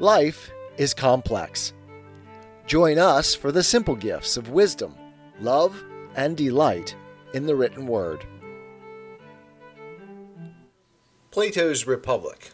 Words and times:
Life 0.00 0.52
is 0.76 0.94
complex. 0.94 1.72
Join 2.68 2.98
us 2.98 3.34
for 3.34 3.50
the 3.50 3.64
simple 3.64 3.96
gifts 3.96 4.36
of 4.36 4.50
wisdom, 4.50 4.94
love, 5.40 5.82
and 6.14 6.36
delight 6.36 6.94
in 7.34 7.46
the 7.46 7.56
written 7.56 7.84
word. 7.84 8.24
Plato's 11.32 11.84
Republic, 11.84 12.52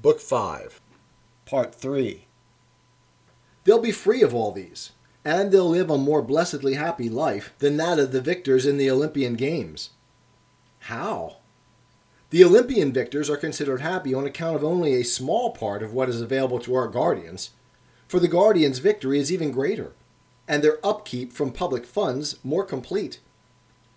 Book 0.00 0.18
5, 0.18 0.80
Part 1.44 1.74
3. 1.74 2.24
They'll 3.64 3.82
be 3.82 3.92
free 3.92 4.22
of 4.22 4.34
all 4.34 4.52
these, 4.52 4.92
and 5.26 5.52
they'll 5.52 5.68
live 5.68 5.90
a 5.90 5.98
more 5.98 6.22
blessedly 6.22 6.72
happy 6.74 7.10
life 7.10 7.52
than 7.58 7.76
that 7.76 7.98
of 7.98 8.12
the 8.12 8.22
victors 8.22 8.64
in 8.64 8.78
the 8.78 8.90
Olympian 8.90 9.34
Games. 9.34 9.90
How? 10.78 11.36
The 12.30 12.44
Olympian 12.44 12.92
victors 12.92 13.30
are 13.30 13.38
considered 13.38 13.80
happy 13.80 14.12
on 14.12 14.26
account 14.26 14.56
of 14.56 14.62
only 14.62 14.94
a 14.94 15.02
small 15.02 15.52
part 15.52 15.82
of 15.82 15.94
what 15.94 16.10
is 16.10 16.20
available 16.20 16.58
to 16.58 16.74
our 16.74 16.86
guardians, 16.86 17.50
for 18.06 18.20
the 18.20 18.28
guardians' 18.28 18.80
victory 18.80 19.18
is 19.18 19.32
even 19.32 19.50
greater, 19.50 19.92
and 20.46 20.62
their 20.62 20.78
upkeep 20.84 21.32
from 21.32 21.52
public 21.52 21.86
funds 21.86 22.36
more 22.44 22.64
complete. 22.64 23.20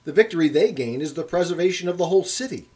The 0.05 0.13
victory 0.13 0.47
they 0.47 0.71
gain 0.71 1.01
is 1.01 1.15
the 1.15 1.23
preservation 1.23 1.89
of 1.89 1.97
the 1.97 2.05
whole 2.05 2.23
city, 2.23 2.69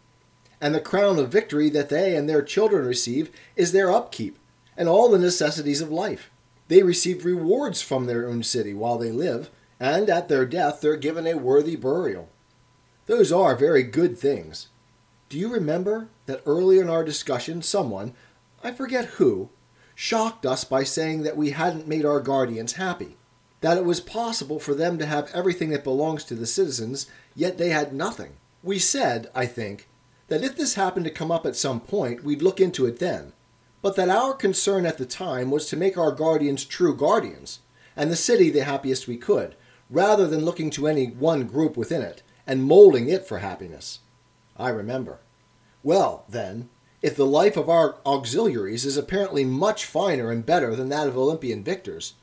and 0.59 0.75
the 0.75 0.81
crown 0.81 1.20
of 1.20 1.30
victory 1.30 1.69
that 1.69 1.88
they 1.88 2.17
and 2.17 2.27
their 2.27 2.41
children 2.41 2.85
receive 2.85 3.31
is 3.55 3.72
their 3.72 3.89
upkeep 3.89 4.38
and 4.75 4.89
all 4.89 5.08
the 5.08 5.17
necessities 5.17 5.80
of 5.80 5.89
life. 5.89 6.30
They 6.67 6.83
receive 6.83 7.23
rewards 7.23 7.81
from 7.81 8.08
their 8.08 8.27
own 8.27 8.44
city 8.44 8.73
while 8.73 8.97
they 8.97 9.11
live, 9.11 9.49
and 9.80 10.09
at 10.09 10.27
their 10.27 10.45
death 10.45 10.81
they're 10.81 10.97
given 10.97 11.25
a 11.25 11.35
worthy 11.35 11.77
burial. 11.77 12.27
Those 13.05 13.31
are 13.31 13.55
very 13.55 13.83
good 13.83 14.17
things. 14.17 14.67
Do 15.35 15.41
you 15.41 15.49
remember 15.49 16.07
that 16.27 16.44
earlier 16.45 16.81
in 16.81 16.89
our 16.89 17.03
discussion 17.03 17.62
someone, 17.62 18.13
I 18.63 18.71
forget 18.71 19.16
who, 19.20 19.49
shocked 19.94 20.45
us 20.45 20.63
by 20.63 20.85
saying 20.85 21.23
that 21.23 21.35
we 21.35 21.49
hadn't 21.49 21.89
made 21.89 22.05
our 22.05 22.21
guardians 22.21 22.75
happy? 22.75 23.17
That 23.59 23.78
it 23.78 23.83
was 23.83 24.00
possible 24.00 24.61
for 24.61 24.73
them 24.73 24.97
to 24.97 25.06
have 25.06 25.30
everything 25.33 25.72
that 25.72 25.83
belongs 25.83 26.23
to 26.23 26.36
the 26.36 26.45
citizens, 26.45 27.08
yet 27.36 27.58
they 27.58 27.67
had 27.67 27.94
nothing. 27.94 28.38
We 28.63 28.80
said, 28.80 29.30
I 29.36 29.45
think, 29.45 29.89
that 30.30 30.41
if 30.41 30.56
this 30.56 30.75
happened 30.75 31.03
to 31.03 31.11
come 31.11 31.31
up 31.31 31.45
at 31.45 31.58
some 31.58 31.81
point, 31.81 32.23
we'd 32.23 32.41
look 32.41 32.61
into 32.61 32.86
it 32.86 33.00
then, 33.00 33.33
but 33.81 33.97
that 33.97 34.08
our 34.08 34.33
concern 34.36 34.86
at 34.86 34.97
the 34.97 35.06
time 35.06 35.52
was 35.52 35.67
to 35.67 35.75
make 35.75 35.97
our 35.97 36.13
guardians 36.13 36.63
true 36.63 36.95
guardians, 36.95 37.59
and 37.97 38.09
the 38.09 38.16
city 38.16 38.50
the 38.50 38.63
happiest 38.63 39.06
we 39.06 39.17
could, 39.17 39.58
rather 39.89 40.28
than 40.28 40.45
looking 40.45 40.69
to 40.69 40.88
any 40.88 41.08
one 41.08 41.45
group 41.45 41.75
within 41.75 42.02
it 42.02 42.23
and 42.47 42.63
molding 42.63 43.09
it 43.09 43.28
for 43.28 43.39
happiness. 43.39 44.00
I 44.56 44.69
remember. 44.69 45.19
Well, 45.86 46.25
then, 46.28 46.69
if 47.03 47.16
the 47.16 47.28
life 47.28 47.55
of 47.55 47.69
our 47.69 47.97
auxiliaries 48.08 48.88
is 48.88 48.97
apparently 48.97 49.45
much 49.45 49.86
finer 49.86 50.31
and 50.31 50.44
better 50.44 50.75
than 50.75 50.89
that 50.89 51.08
of 51.08 51.16
Olympian 51.16 51.64
victors, 51.64 52.16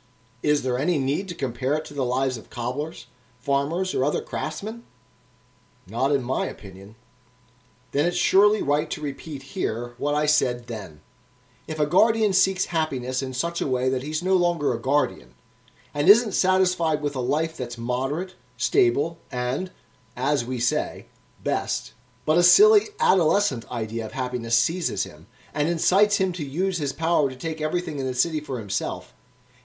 is 0.42 0.64
there 0.64 0.80
any 0.80 0.98
need 0.98 1.28
to 1.28 1.36
compare 1.36 1.74
it 1.74 1.84
to 1.84 1.94
the 1.94 2.04
lives 2.04 2.36
of 2.36 2.50
cobblers, 2.50 3.06
farmers, 3.38 3.94
or 3.94 4.04
other 4.04 4.20
craftsmen? 4.20 4.82
Not 5.86 6.10
in 6.10 6.24
my 6.24 6.46
opinion. 6.46 6.96
Then 7.92 8.06
it's 8.06 8.16
surely 8.16 8.62
right 8.62 8.90
to 8.90 9.00
repeat 9.00 9.44
here 9.54 9.94
what 9.96 10.16
I 10.16 10.26
said 10.26 10.66
then. 10.66 11.00
If 11.68 11.78
a 11.78 11.86
guardian 11.86 12.32
seeks 12.32 12.64
happiness 12.64 13.22
in 13.22 13.32
such 13.32 13.60
a 13.60 13.68
way 13.68 13.88
that 13.88 14.02
he's 14.02 14.24
no 14.24 14.34
longer 14.34 14.74
a 14.74 14.80
guardian, 14.80 15.34
and 15.94 16.08
isn't 16.08 16.32
satisfied 16.32 17.00
with 17.00 17.14
a 17.14 17.20
life 17.20 17.56
that's 17.56 17.78
moderate, 17.78 18.34
stable, 18.56 19.20
and, 19.30 19.70
as 20.16 20.44
we 20.44 20.58
say, 20.58 21.06
best, 21.44 21.92
but 22.32 22.38
a 22.38 22.42
silly 22.42 22.84
adolescent 22.98 23.70
idea 23.70 24.06
of 24.06 24.12
happiness 24.12 24.58
seizes 24.58 25.04
him 25.04 25.26
and 25.52 25.68
incites 25.68 26.16
him 26.16 26.32
to 26.32 26.42
use 26.42 26.78
his 26.78 26.94
power 26.94 27.28
to 27.28 27.36
take 27.36 27.60
everything 27.60 27.98
in 27.98 28.06
the 28.06 28.14
city 28.14 28.40
for 28.40 28.58
himself, 28.58 29.12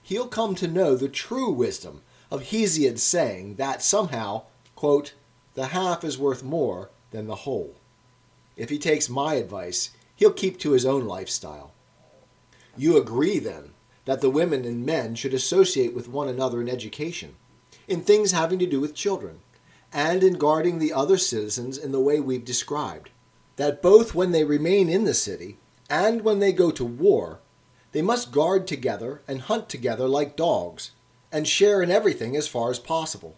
he'll 0.03 0.27
come 0.27 0.53
to 0.53 0.67
know 0.67 0.93
the 0.93 1.07
true 1.07 1.49
wisdom 1.49 2.01
of 2.29 2.49
Hesiod's 2.49 3.01
saying 3.01 3.55
that 3.55 3.81
somehow, 3.81 4.43
quote, 4.75 5.13
the 5.53 5.67
half 5.67 6.03
is 6.03 6.17
worth 6.17 6.43
more 6.43 6.89
than 7.11 7.27
the 7.27 7.35
whole. 7.35 7.73
If 8.57 8.69
he 8.69 8.77
takes 8.77 9.07
my 9.07 9.35
advice, 9.35 9.91
he'll 10.17 10.33
keep 10.33 10.59
to 10.59 10.71
his 10.71 10.85
own 10.85 11.05
lifestyle. 11.07 11.71
You 12.75 12.97
agree, 12.97 13.39
then, 13.39 13.75
that 14.03 14.19
the 14.19 14.29
women 14.29 14.65
and 14.65 14.85
men 14.85 15.15
should 15.15 15.33
associate 15.33 15.95
with 15.95 16.09
one 16.09 16.27
another 16.27 16.59
in 16.59 16.67
education, 16.67 17.37
in 17.87 18.01
things 18.01 18.33
having 18.33 18.59
to 18.59 18.67
do 18.67 18.81
with 18.81 18.93
children, 18.93 19.39
and 19.93 20.23
in 20.23 20.33
guarding 20.33 20.79
the 20.79 20.93
other 20.93 21.17
citizens 21.17 21.77
in 21.77 21.91
the 21.91 21.99
way 21.99 22.19
we've 22.19 22.45
described. 22.45 23.09
That 23.55 23.81
both 23.81 24.13
when 24.13 24.31
they 24.31 24.43
remain 24.43 24.89
in 24.89 25.05
the 25.05 25.13
city 25.13 25.57
and 25.89 26.23
when 26.23 26.39
they 26.39 26.51
go 26.51 26.71
to 26.71 26.85
war, 26.85 27.39
they 27.91 28.01
must 28.01 28.31
guard 28.31 28.67
together 28.67 29.21
and 29.27 29.41
hunt 29.41 29.69
together 29.69 30.07
like 30.07 30.35
dogs, 30.35 30.91
and 31.31 31.47
share 31.47 31.81
in 31.81 31.89
everything 31.89 32.35
as 32.35 32.47
far 32.47 32.69
as 32.69 32.79
possible. 32.79 33.35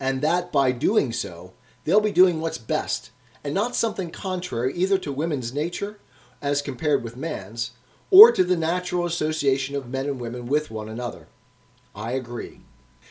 And 0.00 0.22
that 0.22 0.52
by 0.52 0.72
doing 0.72 1.12
so, 1.12 1.52
they'll 1.84 2.00
be 2.00 2.12
doing 2.12 2.40
what's 2.40 2.58
best, 2.58 3.10
and 3.44 3.52
not 3.54 3.76
something 3.76 4.10
contrary 4.10 4.72
either 4.74 4.98
to 4.98 5.12
women's 5.12 5.52
nature, 5.52 5.98
as 6.40 6.62
compared 6.62 7.02
with 7.02 7.16
man's, 7.16 7.72
or 8.10 8.32
to 8.32 8.44
the 8.44 8.56
natural 8.56 9.04
association 9.04 9.74
of 9.74 9.88
men 9.88 10.06
and 10.06 10.20
women 10.20 10.46
with 10.46 10.70
one 10.70 10.88
another. 10.88 11.26
I 11.94 12.12
agree 12.12 12.60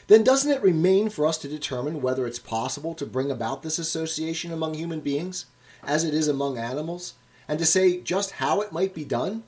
then 0.07 0.23
doesn't 0.23 0.51
it 0.51 0.61
remain 0.61 1.09
for 1.09 1.25
us 1.25 1.37
to 1.39 1.47
determine 1.47 2.01
whether 2.01 2.25
it's 2.25 2.39
possible 2.39 2.93
to 2.95 3.05
bring 3.05 3.29
about 3.29 3.61
this 3.61 3.77
association 3.77 4.51
among 4.51 4.73
human 4.73 5.01
beings, 5.01 5.45
as 5.83 6.03
it 6.03 6.13
is 6.13 6.27
among 6.27 6.57
animals, 6.57 7.15
and 7.47 7.59
to 7.59 7.65
say 7.65 7.99
just 7.99 8.31
how 8.31 8.61
it 8.61 8.71
might 8.71 8.93
be 8.93 9.05
done? 9.05 9.43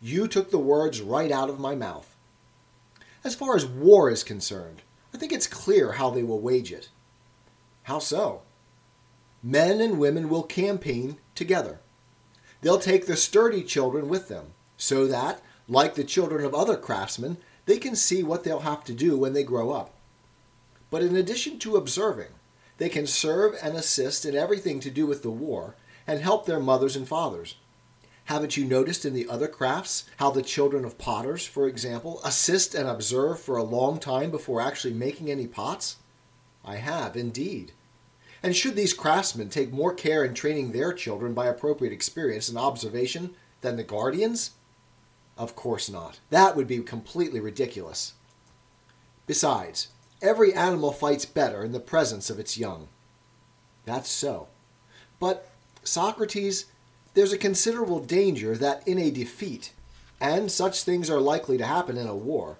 You 0.00 0.26
took 0.26 0.50
the 0.50 0.58
words 0.58 1.00
right 1.00 1.30
out 1.30 1.48
of 1.48 1.60
my 1.60 1.76
mouth. 1.76 2.16
As 3.24 3.36
far 3.36 3.54
as 3.54 3.64
war 3.64 4.10
is 4.10 4.24
concerned, 4.24 4.82
I 5.14 5.18
think 5.18 5.32
it's 5.32 5.46
clear 5.46 5.92
how 5.92 6.10
they 6.10 6.24
will 6.24 6.40
wage 6.40 6.72
it. 6.72 6.88
How 7.84 8.00
so? 8.00 8.42
Men 9.44 9.80
and 9.80 9.98
women 9.98 10.28
will 10.28 10.42
campaign 10.42 11.18
together. 11.34 11.80
They'll 12.60 12.78
take 12.78 13.06
the 13.06 13.16
sturdy 13.16 13.62
children 13.62 14.08
with 14.08 14.28
them, 14.28 14.54
so 14.76 15.06
that, 15.06 15.40
like 15.68 15.94
the 15.94 16.04
children 16.04 16.44
of 16.44 16.54
other 16.54 16.76
craftsmen, 16.76 17.36
they 17.66 17.78
can 17.78 17.94
see 17.94 18.22
what 18.22 18.44
they'll 18.44 18.60
have 18.60 18.84
to 18.84 18.92
do 18.92 19.16
when 19.16 19.32
they 19.32 19.44
grow 19.44 19.70
up. 19.70 19.94
But 20.90 21.02
in 21.02 21.16
addition 21.16 21.58
to 21.60 21.76
observing, 21.76 22.32
they 22.78 22.88
can 22.88 23.06
serve 23.06 23.56
and 23.62 23.76
assist 23.76 24.24
in 24.24 24.34
everything 24.34 24.80
to 24.80 24.90
do 24.90 25.06
with 25.06 25.22
the 25.22 25.30
war 25.30 25.76
and 26.06 26.20
help 26.20 26.46
their 26.46 26.60
mothers 26.60 26.96
and 26.96 27.06
fathers. 27.06 27.56
Haven't 28.26 28.56
you 28.56 28.64
noticed 28.64 29.04
in 29.04 29.14
the 29.14 29.28
other 29.28 29.48
crafts 29.48 30.04
how 30.16 30.30
the 30.30 30.42
children 30.42 30.84
of 30.84 30.98
potters, 30.98 31.46
for 31.46 31.66
example, 31.66 32.20
assist 32.24 32.74
and 32.74 32.88
observe 32.88 33.40
for 33.40 33.56
a 33.56 33.64
long 33.64 33.98
time 33.98 34.30
before 34.30 34.60
actually 34.60 34.94
making 34.94 35.30
any 35.30 35.46
pots? 35.46 35.96
I 36.64 36.76
have, 36.76 37.16
indeed. 37.16 37.72
And 38.42 38.56
should 38.56 38.76
these 38.76 38.94
craftsmen 38.94 39.48
take 39.48 39.72
more 39.72 39.94
care 39.94 40.24
in 40.24 40.34
training 40.34 40.72
their 40.72 40.92
children 40.92 41.34
by 41.34 41.46
appropriate 41.46 41.92
experience 41.92 42.48
and 42.48 42.58
observation 42.58 43.34
than 43.60 43.76
the 43.76 43.84
guardians? 43.84 44.52
Of 45.42 45.56
course 45.56 45.90
not. 45.90 46.20
That 46.30 46.54
would 46.54 46.68
be 46.68 46.78
completely 46.82 47.40
ridiculous. 47.40 48.12
Besides, 49.26 49.88
every 50.22 50.54
animal 50.54 50.92
fights 50.92 51.24
better 51.24 51.64
in 51.64 51.72
the 51.72 51.80
presence 51.80 52.30
of 52.30 52.38
its 52.38 52.56
young. 52.56 52.86
That's 53.84 54.08
so. 54.08 54.46
But, 55.18 55.50
Socrates, 55.82 56.66
there's 57.14 57.32
a 57.32 57.38
considerable 57.38 57.98
danger 57.98 58.56
that 58.56 58.86
in 58.86 59.00
a 59.00 59.10
defeat, 59.10 59.72
and 60.20 60.48
such 60.48 60.84
things 60.84 61.10
are 61.10 61.20
likely 61.20 61.58
to 61.58 61.66
happen 61.66 61.96
in 61.96 62.06
a 62.06 62.14
war, 62.14 62.58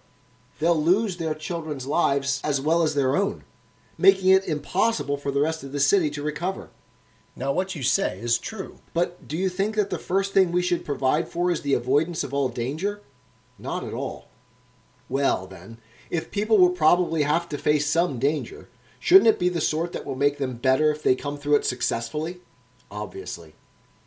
they'll 0.59 0.75
lose 0.75 1.19
their 1.19 1.37
children's 1.37 1.87
lives 1.87 2.41
as 2.43 2.61
well 2.61 2.83
as 2.83 2.97
their 2.97 3.15
own, 3.15 3.45
making 3.97 4.31
it 4.31 4.49
impossible 4.49 5.17
for 5.17 5.31
the 5.31 5.41
rest 5.41 5.63
of 5.63 5.71
the 5.71 5.79
city 5.79 6.11
to 6.11 6.21
recover. 6.21 6.69
Now, 7.35 7.53
what 7.53 7.75
you 7.75 7.83
say 7.83 8.19
is 8.19 8.39
true. 8.39 8.81
But 8.93 9.27
do 9.27 9.37
you 9.37 9.49
think 9.49 9.75
that 9.77 9.91
the 9.91 9.99
first 9.99 10.35
thing 10.35 10.53
we 10.53 10.63
should 10.63 10.85
provide 10.85 11.29
for 11.29 11.51
is 11.51 11.63
the 11.63 11.75
avoidance 11.75 12.23
of 12.23 12.35
all 12.35 12.49
danger? 12.49 13.01
Not 13.59 13.85
at 13.85 13.95
all. 13.95 14.29
Well, 15.09 15.47
then, 15.47 15.79
if 16.11 16.31
people 16.31 16.59
will 16.59 16.71
probably 16.71 17.23
have 17.23 17.49
to 17.49 17.59
face 17.59 17.87
some 17.87 18.19
danger, 18.19 18.69
shouldn't 18.99 19.29
it 19.29 19.39
be 19.39 19.49
the 19.49 19.61
sort 19.61 19.93
that 19.93 20.05
will 20.05 20.15
make 20.15 20.39
them 20.39 20.57
better 20.57 20.91
if 20.91 21.03
they 21.03 21.15
come 21.15 21.39
through 21.39 21.57
it 21.57 21.65
successfully? 21.65 22.41
Obviously. 22.91 23.55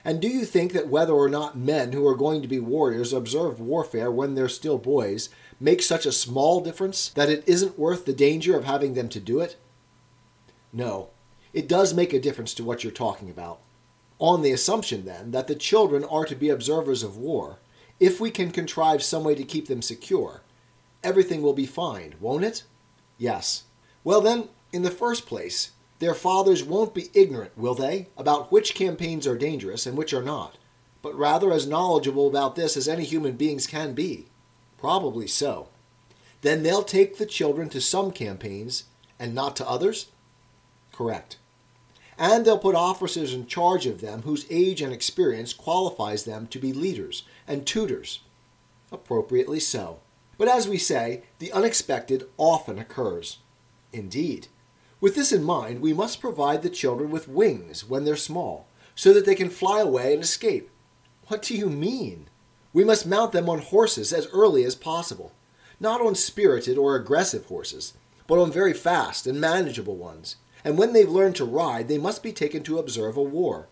And 0.04 0.22
do 0.22 0.28
you 0.28 0.46
think 0.46 0.74
that 0.74 0.88
whether 0.88 1.14
or 1.14 1.28
not 1.30 1.58
men 1.58 1.92
who 1.92 2.06
are 2.06 2.16
going 2.16 2.44
to 2.44 2.48
be 2.48 2.60
warriors 2.60 3.12
observe 3.12 3.60
warfare 3.60 4.12
when 4.12 4.36
they're 4.36 4.48
still 4.48 4.78
boys 4.78 5.30
makes 5.60 5.88
such 5.88 6.06
a 6.06 6.12
small 6.12 6.62
difference 6.62 7.10
that 7.10 7.30
it 7.30 7.44
isn't 7.48 7.80
worth 7.80 8.06
the 8.06 8.14
danger 8.14 8.56
of 8.56 8.66
having 8.66 8.94
them 8.94 9.10
to 9.10 9.20
do 9.20 9.40
it? 9.40 9.56
No, 10.72 11.10
it 11.56 11.70
does 11.70 11.94
make 11.94 12.12
a 12.12 12.20
difference 12.20 12.54
to 12.54 12.66
what 12.66 12.84
you're 12.84 12.92
talking 12.92 13.30
about. 13.30 13.60
On 14.20 14.42
the 14.42 14.52
assumption, 14.52 15.06
then, 15.06 15.32
that 15.32 15.48
the 15.48 15.56
children 15.56 16.04
are 16.04 16.26
to 16.26 16.36
be 16.36 16.50
observers 16.50 17.02
of 17.02 17.18
war, 17.18 17.60
if 17.98 18.20
we 18.20 18.30
can 18.30 18.52
contrive 18.52 19.02
some 19.02 19.24
way 19.24 19.36
to 19.36 19.44
keep 19.46 19.70
them 19.70 19.82
secure, 19.82 20.42
everything 21.02 21.42
will 21.42 21.54
be 21.54 21.66
fine, 21.66 22.16
won't 22.20 22.44
it? 22.44 22.64
Yes. 23.18 23.64
Well, 24.04 24.20
then, 24.20 24.50
in 24.74 24.82
the 24.82 24.92
first 24.92 25.26
place, 25.26 25.72
their 26.00 26.14
fathers 26.14 26.62
won't 26.62 26.94
be 26.94 27.10
ignorant, 27.14 27.58
will 27.58 27.74
they, 27.74 28.10
about 28.18 28.52
which 28.52 28.76
campaigns 28.76 29.26
are 29.26 29.38
dangerous 29.38 29.86
and 29.86 29.98
which 29.98 30.14
are 30.14 30.22
not, 30.22 30.58
but 31.02 31.18
rather 31.18 31.54
as 31.54 31.66
knowledgeable 31.66 32.28
about 32.28 32.58
this 32.58 32.76
as 32.76 32.90
any 32.90 33.06
human 33.06 33.38
beings 33.38 33.66
can 33.66 33.94
be. 33.94 34.26
Probably 34.78 35.26
so. 35.26 35.70
Then 36.42 36.64
they'll 36.64 36.84
take 36.84 37.18
the 37.18 37.26
children 37.26 37.70
to 37.70 37.80
some 37.80 38.12
campaigns 38.12 38.84
and 39.18 39.34
not 39.34 39.56
to 39.56 39.68
others? 39.70 40.08
Correct. 40.92 41.38
And 42.18 42.46
they'll 42.46 42.58
put 42.58 42.76
officers 42.76 43.34
in 43.34 43.48
charge 43.48 43.86
of 43.86 44.02
them 44.02 44.22
whose 44.22 44.46
age 44.50 44.82
and 44.82 44.94
experience 44.94 45.54
qualifies 45.54 46.24
them 46.24 46.48
to 46.48 46.60
be 46.60 46.72
leaders 46.72 47.24
and 47.48 47.66
tutors. 47.66 48.22
Appropriately 48.92 49.60
so. 49.60 50.00
But 50.38 50.48
as 50.48 50.68
we 50.68 50.78
say, 50.78 51.24
the 51.40 51.52
unexpected 51.52 52.28
often 52.38 52.80
occurs. 52.80 53.40
Indeed. 53.92 54.48
With 55.02 55.16
this 55.16 55.32
in 55.32 55.44
mind, 55.44 55.82
we 55.82 55.94
must 55.94 56.22
provide 56.22 56.62
the 56.62 56.70
children 56.70 57.12
with 57.12 57.28
wings 57.28 57.88
when 57.88 58.06
they're 58.06 58.16
small, 58.16 58.68
so 58.96 59.14
that 59.14 59.26
they 59.26 59.36
can 59.36 59.50
fly 59.50 59.82
away 59.82 60.14
and 60.14 60.24
escape. 60.24 60.70
What 61.28 61.42
do 61.42 61.56
you 61.56 61.70
mean? 61.70 62.30
We 62.74 62.84
must 62.84 63.06
mount 63.06 63.32
them 63.32 63.50
on 63.50 63.60
horses 63.60 64.12
as 64.12 64.28
early 64.28 64.64
as 64.64 64.76
possible, 64.76 65.34
not 65.80 66.02
on 66.02 66.16
spirited 66.16 66.78
or 66.78 66.96
aggressive 66.96 67.46
horses, 67.46 67.94
but 68.28 68.40
on 68.40 68.52
very 68.52 68.74
fast 68.74 69.28
and 69.28 69.40
manageable 69.40 69.96
ones. 69.96 70.38
And 70.66 70.78
when 70.78 70.92
they've 70.94 71.10
learned 71.10 71.36
to 71.38 71.46
ride, 71.46 71.88
they 71.88 72.00
must 72.00 72.24
be 72.24 72.34
taken 72.34 72.64
to 72.64 72.80
observe 72.80 73.16
a 73.16 73.22
war. 73.22 73.68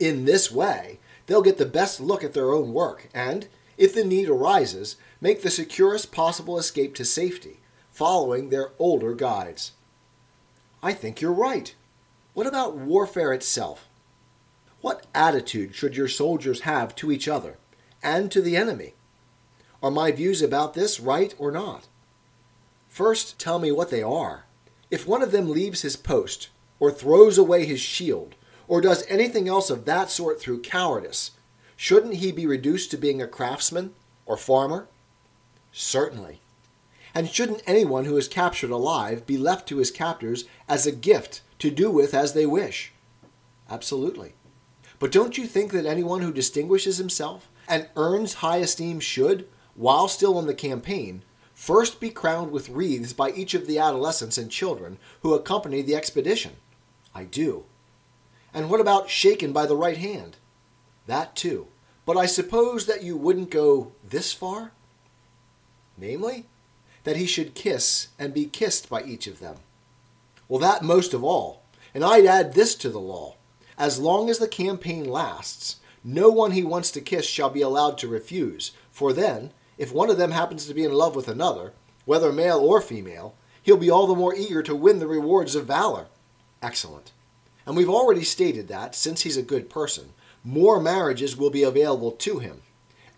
In 0.00 0.24
this 0.24 0.50
way, 0.50 0.98
they'll 1.26 1.40
get 1.40 1.58
the 1.58 1.64
best 1.64 2.00
look 2.00 2.24
at 2.24 2.34
their 2.34 2.52
own 2.52 2.74
work, 2.74 3.08
and, 3.14 3.46
if 3.78 3.94
the 3.94 4.04
need 4.04 4.28
arises, 4.28 4.96
make 5.20 5.42
the 5.42 5.50
securest 5.50 6.10
possible 6.10 6.58
escape 6.58 6.94
to 6.96 7.04
safety, 7.04 7.60
following 7.92 8.50
their 8.50 8.72
older 8.80 9.14
guides. 9.14 9.72
I 10.82 10.92
think 10.92 11.20
you're 11.20 11.32
right. 11.32 11.72
What 12.34 12.48
about 12.48 12.76
warfare 12.76 13.32
itself? 13.32 13.88
What 14.80 15.06
attitude 15.14 15.74
should 15.74 15.96
your 15.96 16.08
soldiers 16.08 16.62
have 16.62 16.96
to 16.96 17.12
each 17.12 17.28
other 17.28 17.56
and 18.02 18.30
to 18.32 18.42
the 18.42 18.56
enemy? 18.56 18.94
Are 19.80 19.90
my 19.90 20.10
views 20.10 20.42
about 20.42 20.74
this 20.74 20.98
right 20.98 21.32
or 21.38 21.52
not? 21.52 21.86
First, 22.88 23.38
tell 23.38 23.60
me 23.60 23.70
what 23.70 23.90
they 23.90 24.02
are. 24.02 24.43
If 24.94 25.08
one 25.08 25.22
of 25.22 25.32
them 25.32 25.50
leaves 25.50 25.82
his 25.82 25.96
post, 25.96 26.50
or 26.78 26.92
throws 26.92 27.36
away 27.36 27.66
his 27.66 27.80
shield, 27.80 28.36
or 28.68 28.80
does 28.80 29.04
anything 29.08 29.48
else 29.48 29.68
of 29.68 29.86
that 29.86 30.08
sort 30.08 30.40
through 30.40 30.62
cowardice, 30.62 31.32
shouldn't 31.74 32.14
he 32.14 32.30
be 32.30 32.46
reduced 32.46 32.92
to 32.92 32.96
being 32.96 33.20
a 33.20 33.26
craftsman 33.26 33.92
or 34.24 34.36
farmer? 34.36 34.86
Certainly. 35.72 36.42
And 37.12 37.28
shouldn't 37.28 37.64
anyone 37.66 38.04
who 38.04 38.16
is 38.16 38.28
captured 38.28 38.70
alive 38.70 39.26
be 39.26 39.36
left 39.36 39.68
to 39.70 39.78
his 39.78 39.90
captors 39.90 40.44
as 40.68 40.86
a 40.86 40.92
gift 40.92 41.40
to 41.58 41.72
do 41.72 41.90
with 41.90 42.14
as 42.14 42.32
they 42.32 42.46
wish? 42.46 42.92
Absolutely. 43.68 44.34
But 45.00 45.10
don't 45.10 45.36
you 45.36 45.48
think 45.48 45.72
that 45.72 45.86
anyone 45.86 46.20
who 46.20 46.32
distinguishes 46.32 46.98
himself 46.98 47.50
and 47.66 47.88
earns 47.96 48.34
high 48.34 48.58
esteem 48.58 49.00
should, 49.00 49.48
while 49.74 50.06
still 50.06 50.38
on 50.38 50.46
the 50.46 50.54
campaign, 50.54 51.24
first 51.64 51.98
be 51.98 52.10
crowned 52.10 52.52
with 52.52 52.68
wreaths 52.68 53.14
by 53.14 53.30
each 53.30 53.54
of 53.54 53.66
the 53.66 53.78
adolescents 53.78 54.36
and 54.36 54.50
children 54.50 54.98
who 55.22 55.32
accompany 55.32 55.80
the 55.80 55.96
expedition? 55.96 56.52
I 57.14 57.24
do. 57.24 57.64
And 58.52 58.68
what 58.68 58.80
about 58.80 59.08
shaken 59.08 59.52
by 59.52 59.64
the 59.64 59.76
right 59.76 59.96
hand? 59.96 60.36
That 61.06 61.34
too. 61.34 61.68
But 62.04 62.18
I 62.18 62.26
suppose 62.26 62.84
that 62.84 63.02
you 63.02 63.16
wouldn't 63.16 63.50
go 63.50 63.92
this 64.06 64.32
far? 64.32 64.72
Namely, 65.96 66.44
that 67.04 67.16
he 67.16 67.24
should 67.24 67.54
kiss 67.54 68.08
and 68.18 68.34
be 68.34 68.44
kissed 68.44 68.90
by 68.90 69.02
each 69.02 69.26
of 69.26 69.40
them. 69.40 69.56
Well, 70.48 70.60
that 70.60 70.82
most 70.82 71.14
of 71.14 71.24
all. 71.24 71.62
And 71.94 72.04
I'd 72.04 72.26
add 72.26 72.52
this 72.52 72.74
to 72.76 72.90
the 72.90 73.00
law 73.00 73.36
as 73.78 73.98
long 73.98 74.30
as 74.30 74.38
the 74.38 74.48
campaign 74.48 75.04
lasts, 75.04 75.76
no 76.04 76.28
one 76.28 76.52
he 76.52 76.62
wants 76.62 76.90
to 76.92 77.00
kiss 77.00 77.26
shall 77.26 77.50
be 77.50 77.62
allowed 77.62 77.98
to 77.98 78.08
refuse, 78.08 78.72
for 78.90 79.12
then, 79.12 79.50
if 79.78 79.92
one 79.92 80.10
of 80.10 80.18
them 80.18 80.30
happens 80.30 80.66
to 80.66 80.74
be 80.74 80.84
in 80.84 80.92
love 80.92 81.16
with 81.16 81.28
another, 81.28 81.72
whether 82.04 82.32
male 82.32 82.58
or 82.58 82.80
female, 82.80 83.34
he'll 83.62 83.76
be 83.76 83.90
all 83.90 84.06
the 84.06 84.14
more 84.14 84.34
eager 84.34 84.62
to 84.62 84.74
win 84.74 84.98
the 84.98 85.06
rewards 85.06 85.54
of 85.54 85.66
valor. 85.66 86.06
Excellent. 86.62 87.12
And 87.66 87.76
we've 87.76 87.88
already 87.88 88.24
stated 88.24 88.68
that, 88.68 88.94
since 88.94 89.22
he's 89.22 89.36
a 89.36 89.42
good 89.42 89.70
person, 89.70 90.10
more 90.44 90.80
marriages 90.80 91.36
will 91.36 91.50
be 91.50 91.62
available 91.62 92.10
to 92.10 92.38
him, 92.38 92.60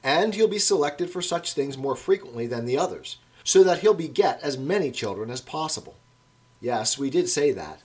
and 0.05 0.35
he'll 0.35 0.47
be 0.47 0.59
selected 0.59 1.11
for 1.11 1.21
such 1.21 1.53
things 1.53 1.77
more 1.77 1.97
frequently 1.97 2.47
than 2.47 2.65
the 2.65 2.79
others, 2.79 3.17
so 3.43 3.65
that 3.65 3.81
he'll 3.81 3.95
beget 3.95 4.41
as 4.43 4.57
many 4.57 4.93
children 4.93 5.31
as 5.31 5.41
possible. 5.41 5.97
Yes, 6.61 6.97
we 6.97 7.11
did 7.11 7.29
say 7.29 7.51
that. 7.53 7.83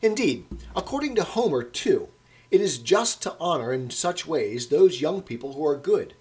Indeed, 0.00 0.46
according 0.74 1.14
to 1.16 1.24
Homer, 1.24 1.62
too, 1.62 2.08
it 2.50 2.60
is 2.60 2.78
just 2.78 3.22
to 3.22 3.36
honor 3.38 3.72
in 3.72 3.90
such 3.90 4.26
ways 4.26 4.68
those 4.68 5.00
young 5.00 5.20
people 5.20 5.52
who 5.54 5.66
are 5.66 5.76
good. 5.76 6.14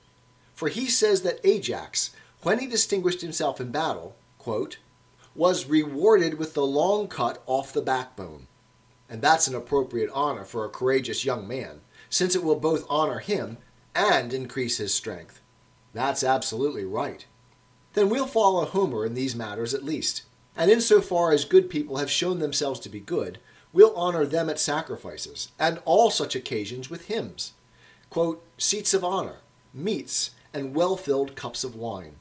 For 0.56 0.69
he 0.69 0.88
says 0.88 1.22
that 1.22 1.40
Ajax, 1.44 2.12
when 2.42 2.60
he 2.60 2.68
distinguished 2.68 3.22
himself 3.22 3.62
in 3.62 3.72
battle, 3.72 4.16
quote, 4.40 4.78
was 5.36 5.66
rewarded 5.66 6.36
with 6.36 6.54
the 6.54 6.66
long 6.66 7.07
cut 7.07 7.44
off 7.46 7.74
the 7.74 7.81
backbone. 7.81 8.48
And 9.10 9.22
that's 9.22 9.48
an 9.48 9.56
appropriate 9.56 10.10
honor 10.13 10.46
for 10.46 10.66
a 10.66 10.69
courageous 10.69 11.25
young 11.25 11.48
man, 11.48 11.81
since 12.10 12.36
it 12.36 12.44
will 12.44 12.56
both 12.56 12.86
honor 12.90 13.19
him 13.19 13.57
and 13.94 14.34
increase 14.34 14.78
his 14.78 14.94
strength. 14.94 15.42
That's 15.94 16.24
absolutely 16.24 16.86
right. 16.86 17.25
Then 17.94 18.10
we'll 18.10 18.28
follow 18.28 18.66
Homer 18.66 19.06
in 19.06 19.13
these 19.13 19.36
matters 19.36 19.74
at 19.74 19.84
least. 19.84 20.24
And 20.56 20.72
insofar 20.72 21.31
as 21.31 21.46
good 21.46 21.69
people 21.69 21.98
have 21.98 22.10
shown 22.10 22.40
themselves 22.40 22.80
to 22.81 22.90
be 22.90 23.00
good, 23.00 23.40
we'll 23.74 23.96
honor 23.96 24.25
them 24.25 24.50
at 24.50 24.60
sacrifices, 24.60 25.52
and 25.60 25.80
all 25.84 26.10
such 26.10 26.36
occasions 26.36 26.90
with 26.90 27.07
hymns, 27.07 27.54
quote, 28.10 28.42
seats 28.57 28.94
of 28.94 29.04
honor, 29.04 29.38
meats, 29.74 30.31
and 30.56 30.74
well 30.74 30.98
filled 30.98 31.36
cups 31.36 31.63
of 31.63 31.75
wine. 31.75 32.16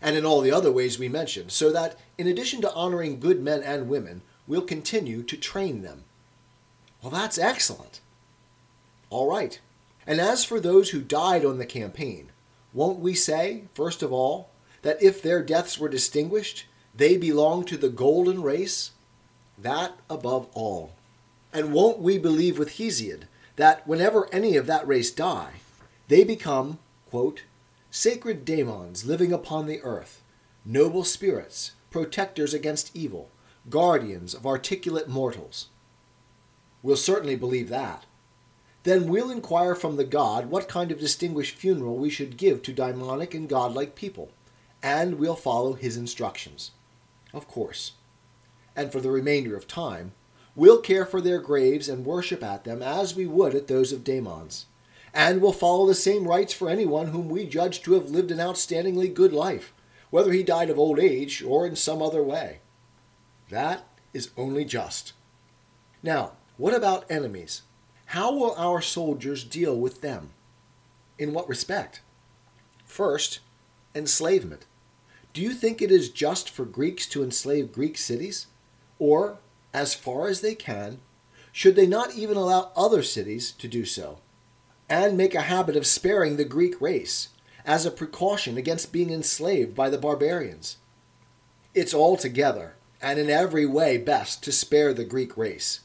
And 0.00 0.16
in 0.16 0.26
all 0.26 0.40
the 0.40 0.50
other 0.50 0.72
ways 0.72 0.98
we 0.98 1.08
mentioned, 1.08 1.52
so 1.52 1.70
that, 1.70 1.96
in 2.18 2.26
addition 2.26 2.60
to 2.62 2.72
honoring 2.72 3.20
good 3.20 3.40
men 3.40 3.62
and 3.62 3.88
women, 3.88 4.22
we'll 4.48 4.62
continue 4.62 5.22
to 5.22 5.36
train 5.36 5.82
them. 5.82 6.04
Well, 7.00 7.12
that's 7.12 7.38
excellent. 7.38 8.00
All 9.10 9.30
right. 9.30 9.60
And 10.06 10.20
as 10.20 10.44
for 10.44 10.58
those 10.58 10.90
who 10.90 11.00
died 11.00 11.44
on 11.44 11.58
the 11.58 11.66
campaign, 11.66 12.30
won't 12.72 12.98
we 12.98 13.14
say, 13.14 13.64
first 13.74 14.02
of 14.02 14.12
all, 14.12 14.50
that 14.82 15.00
if 15.00 15.22
their 15.22 15.42
deaths 15.42 15.78
were 15.78 15.88
distinguished, 15.88 16.66
they 16.94 17.16
belong 17.16 17.64
to 17.66 17.76
the 17.76 17.88
golden 17.88 18.42
race? 18.42 18.90
that 19.62 19.92
above 20.10 20.48
all. 20.54 20.92
And 21.52 21.72
won't 21.72 21.98
we 21.98 22.18
believe 22.18 22.58
with 22.58 22.76
Hesiod 22.78 23.22
that 23.56 23.86
whenever 23.86 24.32
any 24.32 24.56
of 24.56 24.66
that 24.66 24.86
race 24.86 25.10
die, 25.10 25.54
they 26.08 26.24
become, 26.24 26.78
quote, 27.12 27.42
sacred 27.90 28.44
daemons 28.44 29.04
living 29.04 29.32
upon 29.32 29.66
the 29.66 29.80
earth, 29.82 30.22
noble 30.64 31.04
spirits, 31.04 31.72
protectors 31.90 32.54
against 32.54 32.96
evil, 32.96 33.30
guardians 33.70 34.34
of 34.34 34.46
articulate 34.46 35.08
mortals? 35.08 35.68
We'll 36.82 36.96
certainly 36.96 37.36
believe 37.36 37.68
that. 37.68 38.06
Then 38.82 39.06
we'll 39.08 39.30
inquire 39.30 39.74
from 39.74 39.96
the 39.96 40.04
god 40.04 40.46
what 40.46 40.66
kind 40.66 40.90
of 40.90 40.98
distinguished 40.98 41.54
funeral 41.54 41.96
we 41.96 42.10
should 42.10 42.36
give 42.36 42.62
to 42.62 42.72
daimonic 42.72 43.34
and 43.34 43.48
godlike 43.48 43.94
people, 43.94 44.30
and 44.82 45.18
we'll 45.18 45.36
follow 45.36 45.74
his 45.74 45.96
instructions. 45.96 46.70
Of 47.32 47.46
course 47.46 47.92
and 48.74 48.90
for 48.90 49.00
the 49.00 49.10
remainder 49.10 49.56
of 49.56 49.66
time, 49.66 50.12
we'll 50.54 50.80
care 50.80 51.06
for 51.06 51.20
their 51.20 51.38
graves 51.38 51.88
and 51.88 52.04
worship 52.04 52.42
at 52.42 52.64
them 52.64 52.82
as 52.82 53.14
we 53.14 53.26
would 53.26 53.54
at 53.54 53.68
those 53.68 53.92
of 53.92 54.04
daemons, 54.04 54.66
and 55.14 55.40
will 55.40 55.52
follow 55.52 55.86
the 55.86 55.94
same 55.94 56.26
rites 56.26 56.52
for 56.52 56.68
anyone 56.68 57.08
whom 57.08 57.28
we 57.28 57.46
judge 57.46 57.82
to 57.82 57.92
have 57.94 58.10
lived 58.10 58.30
an 58.30 58.38
outstandingly 58.38 59.12
good 59.12 59.32
life, 59.32 59.72
whether 60.10 60.32
he 60.32 60.42
died 60.42 60.70
of 60.70 60.78
old 60.78 60.98
age 60.98 61.42
or 61.42 61.66
in 61.66 61.76
some 61.76 62.00
other 62.00 62.22
way. 62.22 62.60
That 63.50 63.84
is 64.14 64.30
only 64.36 64.64
just. 64.64 65.12
Now, 66.02 66.32
what 66.56 66.74
about 66.74 67.10
enemies? 67.10 67.62
How 68.06 68.32
will 68.32 68.54
our 68.56 68.80
soldiers 68.80 69.44
deal 69.44 69.76
with 69.76 70.00
them? 70.00 70.30
In 71.18 71.32
what 71.32 71.48
respect? 71.48 72.00
First, 72.84 73.40
enslavement. 73.94 74.66
Do 75.32 75.40
you 75.40 75.52
think 75.52 75.80
it 75.80 75.90
is 75.90 76.10
just 76.10 76.50
for 76.50 76.64
Greeks 76.64 77.06
to 77.08 77.22
enslave 77.22 77.72
Greek 77.72 77.96
cities? 77.96 78.48
Or, 78.98 79.38
as 79.72 79.94
far 79.94 80.28
as 80.28 80.40
they 80.40 80.54
can, 80.54 81.00
should 81.52 81.76
they 81.76 81.86
not 81.86 82.14
even 82.14 82.36
allow 82.36 82.70
other 82.76 83.02
cities 83.02 83.52
to 83.52 83.68
do 83.68 83.84
so, 83.84 84.18
and 84.92 85.16
make 85.16 85.34
a 85.34 85.40
habit 85.40 85.74
of 85.74 85.86
sparing 85.86 86.36
the 86.36 86.44
Greek 86.44 86.78
race 86.78 87.30
as 87.64 87.86
a 87.86 87.90
precaution 87.90 88.58
against 88.58 88.92
being 88.92 89.08
enslaved 89.08 89.74
by 89.74 89.88
the 89.88 89.96
barbarians? 89.96 90.76
It's 91.72 91.94
altogether 91.94 92.74
and 93.00 93.18
in 93.18 93.30
every 93.30 93.64
way 93.64 93.96
best 93.96 94.44
to 94.44 94.52
spare 94.52 94.92
the 94.92 95.06
Greek 95.06 95.34
race. 95.34 95.80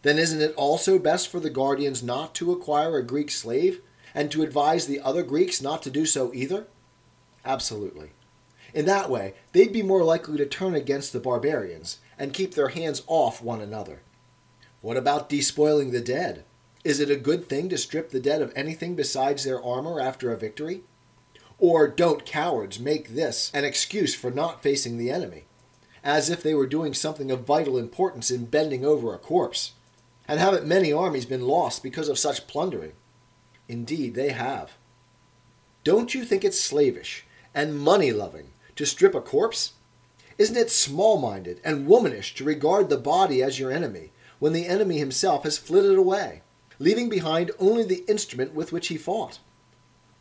Then 0.00 0.18
isn't 0.18 0.40
it 0.40 0.54
also 0.54 0.98
best 0.98 1.28
for 1.28 1.40
the 1.40 1.50
guardians 1.50 2.02
not 2.02 2.34
to 2.36 2.52
acquire 2.52 2.96
a 2.96 3.04
Greek 3.04 3.30
slave 3.30 3.82
and 4.14 4.30
to 4.30 4.42
advise 4.42 4.86
the 4.86 5.00
other 5.00 5.22
Greeks 5.22 5.60
not 5.60 5.82
to 5.82 5.90
do 5.90 6.06
so 6.06 6.32
either? 6.32 6.68
Absolutely. 7.44 8.12
In 8.72 8.86
that 8.86 9.10
way, 9.10 9.34
they'd 9.52 9.74
be 9.74 9.82
more 9.82 10.02
likely 10.02 10.38
to 10.38 10.46
turn 10.46 10.74
against 10.74 11.12
the 11.12 11.20
barbarians 11.20 11.98
and 12.18 12.32
keep 12.32 12.54
their 12.54 12.68
hands 12.68 13.02
off 13.08 13.42
one 13.42 13.60
another. 13.60 14.00
What 14.80 14.96
about 14.96 15.28
despoiling 15.28 15.90
the 15.90 16.00
dead? 16.00 16.44
Is 16.86 17.00
it 17.00 17.10
a 17.10 17.16
good 17.16 17.48
thing 17.48 17.68
to 17.70 17.78
strip 17.78 18.10
the 18.10 18.20
dead 18.20 18.40
of 18.40 18.52
anything 18.54 18.94
besides 18.94 19.42
their 19.42 19.60
armor 19.60 20.00
after 20.00 20.30
a 20.30 20.36
victory? 20.36 20.82
Or 21.58 21.88
don't 21.88 22.24
cowards 22.24 22.78
make 22.78 23.08
this 23.08 23.50
an 23.52 23.64
excuse 23.64 24.14
for 24.14 24.30
not 24.30 24.62
facing 24.62 24.96
the 24.96 25.10
enemy, 25.10 25.46
as 26.04 26.30
if 26.30 26.44
they 26.44 26.54
were 26.54 26.68
doing 26.68 26.94
something 26.94 27.32
of 27.32 27.40
vital 27.40 27.76
importance 27.76 28.30
in 28.30 28.44
bending 28.44 28.84
over 28.84 29.12
a 29.12 29.18
corpse? 29.18 29.72
And 30.28 30.38
haven't 30.38 30.64
many 30.64 30.92
armies 30.92 31.26
been 31.26 31.48
lost 31.48 31.82
because 31.82 32.08
of 32.08 32.20
such 32.20 32.46
plundering? 32.46 32.92
Indeed, 33.66 34.14
they 34.14 34.30
have. 34.30 34.74
Don't 35.82 36.14
you 36.14 36.24
think 36.24 36.44
it's 36.44 36.60
slavish 36.60 37.26
and 37.52 37.76
money 37.76 38.12
loving 38.12 38.52
to 38.76 38.86
strip 38.86 39.16
a 39.16 39.20
corpse? 39.20 39.72
Isn't 40.38 40.56
it 40.56 40.70
small 40.70 41.18
minded 41.18 41.60
and 41.64 41.88
womanish 41.88 42.32
to 42.36 42.44
regard 42.44 42.90
the 42.90 42.96
body 42.96 43.42
as 43.42 43.58
your 43.58 43.72
enemy 43.72 44.12
when 44.38 44.52
the 44.52 44.68
enemy 44.68 44.98
himself 44.98 45.42
has 45.42 45.58
flitted 45.58 45.98
away, 45.98 46.42
leaving 46.78 47.08
behind 47.08 47.50
only 47.58 47.82
the 47.82 48.04
instrument 48.08 48.54
with 48.54 48.72
which 48.72 48.88
he 48.88 48.96
fought? 48.96 49.38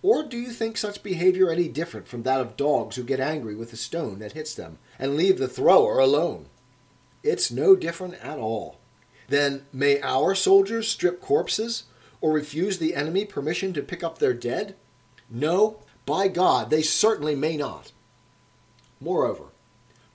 Or 0.01 0.23
do 0.23 0.37
you 0.37 0.51
think 0.51 0.77
such 0.77 1.01
behavior 1.01 1.49
any 1.49 1.67
different 1.67 2.07
from 2.07 2.23
that 2.23 2.39
of 2.39 2.57
dogs 2.57 2.95
who 2.95 3.03
get 3.03 3.19
angry 3.19 3.55
with 3.55 3.73
a 3.73 3.77
stone 3.77 4.19
that 4.19 4.33
hits 4.33 4.53
them 4.53 4.77
and 4.99 5.15
leave 5.15 5.39
the 5.39 5.47
thrower 5.47 5.99
alone? 5.99 6.45
It's 7.23 7.49
no 7.51 7.75
different 7.75 8.13
at 8.23 8.37
all. 8.37 8.79
Then 9.27 9.65
may 9.73 9.99
our 10.01 10.35
soldiers 10.35 10.87
strip 10.87 11.21
corpses 11.21 11.85
or 12.21 12.31
refuse 12.31 12.77
the 12.77 12.95
enemy 12.95 13.25
permission 13.25 13.73
to 13.73 13.81
pick 13.81 14.03
up 14.03 14.19
their 14.19 14.33
dead? 14.33 14.75
No, 15.29 15.79
by 16.05 16.27
God, 16.27 16.69
they 16.69 16.83
certainly 16.83 17.35
may 17.35 17.57
not. 17.57 17.91
Moreover, 19.01 19.45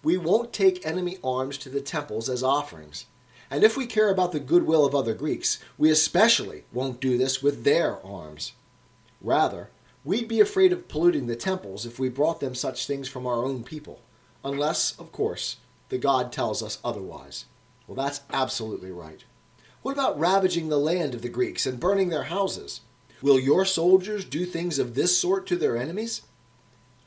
we 0.02 0.16
won't 0.16 0.52
take 0.52 0.86
enemy 0.86 1.18
arms 1.22 1.58
to 1.58 1.68
the 1.68 1.80
temples 1.80 2.28
as 2.28 2.42
offerings. 2.42 3.06
And 3.50 3.64
if 3.64 3.76
we 3.76 3.86
care 3.86 4.10
about 4.10 4.32
the 4.32 4.40
goodwill 4.40 4.86
of 4.86 4.94
other 4.94 5.14
Greeks, 5.14 5.58
we 5.76 5.90
especially 5.90 6.64
won't 6.72 7.00
do 7.00 7.18
this 7.18 7.42
with 7.42 7.64
their 7.64 8.04
arms. 8.06 8.52
Rather, 9.20 9.70
we'd 10.04 10.28
be 10.28 10.40
afraid 10.40 10.72
of 10.72 10.88
polluting 10.88 11.26
the 11.26 11.36
temples 11.36 11.84
if 11.84 11.98
we 11.98 12.08
brought 12.08 12.40
them 12.40 12.54
such 12.54 12.86
things 12.86 13.08
from 13.08 13.26
our 13.26 13.44
own 13.44 13.64
people, 13.64 14.00
unless, 14.44 14.98
of 14.98 15.10
course, 15.10 15.56
the 15.88 15.98
God 15.98 16.32
tells 16.32 16.62
us 16.62 16.78
otherwise. 16.84 17.46
Well, 17.86 17.96
that's 17.96 18.20
absolutely 18.32 18.92
right. 18.92 19.24
What 19.82 19.92
about 19.92 20.18
ravaging 20.18 20.68
the 20.68 20.78
land 20.78 21.14
of 21.14 21.22
the 21.22 21.28
Greeks 21.28 21.66
and 21.66 21.80
burning 21.80 22.08
their 22.08 22.24
houses? 22.24 22.82
Will 23.20 23.38
your 23.38 23.64
soldiers 23.64 24.24
do 24.24 24.46
things 24.46 24.78
of 24.78 24.94
this 24.94 25.18
sort 25.18 25.46
to 25.48 25.56
their 25.56 25.76
enemies? 25.76 26.22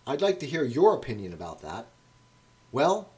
I'd 0.05 0.21
like 0.21 0.39
to 0.41 0.45
hear 0.45 0.63
your 0.63 0.93
opinion 0.93 1.33
about 1.33 1.61
that. 1.61 1.87
Well, 2.71 3.09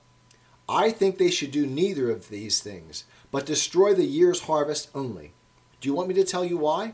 I 0.68 0.92
think 0.92 1.18
they 1.18 1.32
should 1.32 1.52
do 1.52 1.66
neither 1.66 2.10
of 2.10 2.30
these 2.30 2.60
things, 2.60 3.06
but 3.36 3.46
destroy 3.46 3.94
the 3.94 4.06
year's 4.06 4.44
harvest 4.44 4.90
only. 4.96 5.34
Do 5.82 5.90
you 5.90 5.94
want 5.94 6.08
me 6.08 6.14
to 6.14 6.24
tell 6.24 6.46
you 6.46 6.56
why? 6.56 6.94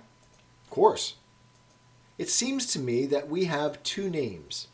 Of 0.63 0.71
course. 0.71 1.13
It 2.17 2.31
seems 2.31 2.65
to 2.73 2.79
me 2.79 3.05
that 3.05 3.29
we 3.29 3.45
have 3.45 3.83
two 3.83 4.09
names 4.09 4.67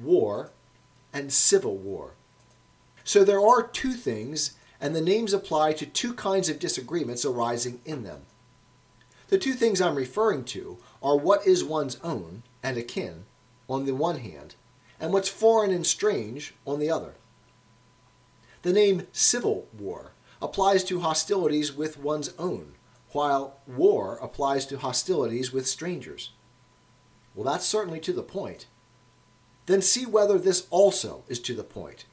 war 0.00 0.52
and 1.12 1.32
civil 1.32 1.76
war. 1.76 2.12
So 3.02 3.24
there 3.24 3.44
are 3.44 3.66
two 3.66 3.94
things, 3.94 4.52
and 4.80 4.94
the 4.94 5.00
names 5.00 5.32
apply 5.32 5.72
to 5.72 5.86
two 5.86 6.14
kinds 6.14 6.48
of 6.48 6.60
disagreements 6.60 7.24
arising 7.24 7.80
in 7.84 8.04
them. 8.04 8.20
The 9.26 9.38
two 9.38 9.54
things 9.54 9.80
I'm 9.80 9.96
referring 9.96 10.44
to 10.54 10.78
are 11.02 11.16
what 11.16 11.44
is 11.48 11.64
one's 11.64 11.98
own 12.04 12.44
and 12.62 12.78
akin, 12.78 13.24
on 13.68 13.86
the 13.86 13.94
one 13.96 14.20
hand, 14.20 14.54
and 15.00 15.12
what's 15.12 15.28
foreign 15.28 15.72
and 15.72 15.84
strange 15.84 16.54
on 16.64 16.78
the 16.78 16.92
other. 16.92 17.14
The 18.62 18.72
name 18.72 19.08
civil 19.10 19.66
war 19.76 20.12
applies 20.42 20.84
to 20.84 21.00
hostilities 21.00 21.72
with 21.72 21.98
one's 21.98 22.32
own, 22.38 22.74
while 23.12 23.58
war 23.66 24.18
applies 24.22 24.66
to 24.66 24.78
hostilities 24.78 25.52
with 25.52 25.66
strangers. 25.66 26.30
Well, 27.34 27.44
that's 27.44 27.66
certainly 27.66 28.00
to 28.00 28.12
the 28.12 28.22
point. 28.22 28.66
Then 29.66 29.82
see 29.82 30.06
whether 30.06 30.38
this 30.38 30.66
also 30.70 31.24
is 31.28 31.40
to 31.40 31.54
the 31.54 31.64
point. 31.64 32.04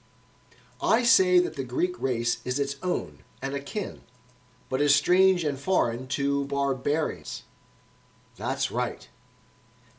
I 0.81 1.03
say 1.03 1.39
that 1.39 1.55
the 1.55 1.63
Greek 1.63 2.00
race 2.00 2.39
is 2.46 2.60
its 2.60 2.75
own 2.84 3.19
and 3.41 3.55
akin, 3.55 4.01
but 4.69 4.81
is 4.81 4.93
strange 4.93 5.43
and 5.43 5.60
foreign 5.60 6.07
to 6.07 6.46
barbarians. 6.46 7.43
That's 8.36 8.69
right. 8.69 9.07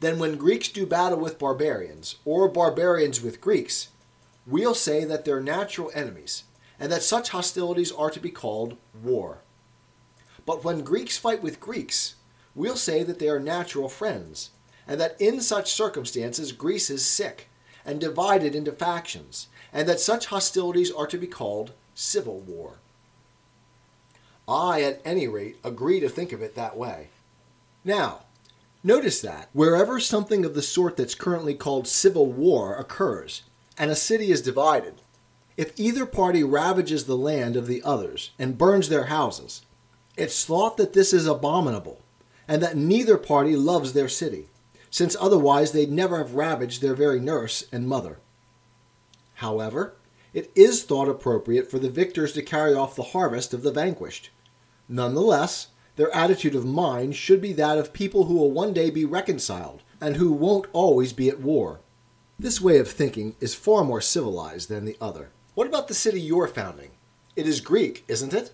Then 0.00 0.20
when 0.20 0.37
Greeks 0.37 0.68
do 0.68 0.87
battle 0.87 1.18
with 1.18 1.40
barbarians, 1.40 2.16
or 2.25 2.49
barbarians 2.49 3.20
with 3.20 3.40
Greeks, 3.40 3.88
we'll 4.47 4.75
say 4.75 5.04
that 5.04 5.25
they're 5.25 5.40
natural 5.40 5.90
enemies, 5.92 6.44
and 6.80 6.90
that 6.92 7.02
such 7.02 7.30
hostilities 7.30 7.92
are 7.92 8.11
to 8.11 8.20
be 8.20 8.30
called 8.30 8.76
war. 9.02 9.38
But 10.47 10.64
when 10.64 10.82
Greeks 10.82 11.18
fight 11.18 11.42
with 11.42 11.61
Greeks, 11.61 12.14
we'll 12.54 12.76
say 12.76 13.02
that 13.02 13.18
they 13.18 13.28
are 13.28 13.40
natural 13.40 13.88
friends, 13.88 14.50
and 14.87 15.00
that 15.00 15.20
in 15.20 15.40
such 15.40 15.73
circumstances 15.73 16.52
Greece 16.52 16.88
is 16.90 17.04
sick 17.04 17.49
and 17.85 18.00
divided 18.00 18.54
into 18.54 18.73
factions, 18.73 19.49
and 19.73 19.88
that 19.88 20.00
such 20.00 20.26
hostilities 20.26 20.90
are 20.90 21.06
to 21.06 21.18
be 21.18 21.26
called 21.26 21.73
civil 21.94 22.40
war. 22.40 22.78
I, 24.47 24.82
at 24.82 25.02
any 25.04 25.28
rate, 25.28 25.56
agree 25.62 26.00
to 26.00 26.08
think 26.08 26.32
of 26.32 26.40
it 26.40 26.54
that 26.54 26.76
way. 26.76 27.08
Now, 27.85 28.23
notice 28.82 29.20
that 29.20 29.50
wherever 29.52 30.00
something 30.00 30.44
of 30.44 30.54
the 30.54 30.62
sort 30.62 30.97
that's 30.97 31.14
currently 31.14 31.54
called 31.54 31.87
civil 31.87 32.26
war 32.26 32.75
occurs, 32.75 33.42
and 33.76 33.90
a 33.90 33.97
city 33.97 34.30
is 34.30 34.40
divided, 34.40 34.94
if 35.58 35.72
either 35.76 36.06
party 36.06 36.44
ravages 36.44 37.04
the 37.04 37.16
land 37.16 37.56
of 37.56 37.66
the 37.66 37.82
others 37.82 38.30
and 38.38 38.56
burns 38.56 38.88
their 38.88 39.06
houses, 39.06 39.62
it's 40.16 40.44
thought 40.44 40.76
that 40.76 40.92
this 40.92 41.12
is 41.12 41.26
abominable, 41.26 42.00
and 42.46 42.62
that 42.62 42.76
neither 42.76 43.18
party 43.18 43.56
loves 43.56 43.92
their 43.92 44.08
city, 44.08 44.46
since 44.88 45.16
otherwise 45.18 45.72
they'd 45.72 45.90
never 45.90 46.18
have 46.18 46.34
ravaged 46.34 46.80
their 46.80 46.94
very 46.94 47.18
nurse 47.18 47.64
and 47.72 47.88
mother. 47.88 48.20
However, 49.34 49.96
it 50.32 50.52
is 50.54 50.84
thought 50.84 51.08
appropriate 51.08 51.68
for 51.68 51.80
the 51.80 51.90
victors 51.90 52.32
to 52.34 52.42
carry 52.42 52.72
off 52.72 52.94
the 52.94 53.02
harvest 53.02 53.52
of 53.52 53.64
the 53.64 53.72
vanquished. 53.72 54.30
Nonetheless, 54.88 55.68
their 55.96 56.14
attitude 56.14 56.54
of 56.54 56.64
mind 56.64 57.16
should 57.16 57.40
be 57.40 57.52
that 57.54 57.78
of 57.78 57.92
people 57.92 58.26
who 58.26 58.34
will 58.34 58.52
one 58.52 58.72
day 58.72 58.90
be 58.90 59.04
reconciled 59.04 59.82
and 60.00 60.14
who 60.14 60.30
won't 60.30 60.68
always 60.72 61.12
be 61.12 61.28
at 61.28 61.40
war. 61.40 61.80
This 62.38 62.60
way 62.60 62.78
of 62.78 62.88
thinking 62.88 63.34
is 63.40 63.56
far 63.56 63.82
more 63.82 64.00
civilized 64.00 64.68
than 64.68 64.84
the 64.84 64.96
other. 65.00 65.30
What 65.58 65.66
about 65.66 65.88
the 65.88 65.94
city 65.94 66.20
you're 66.20 66.46
founding? 66.46 66.90
It 67.34 67.48
is 67.48 67.60
Greek, 67.60 68.04
isn't 68.06 68.32
it? 68.32 68.52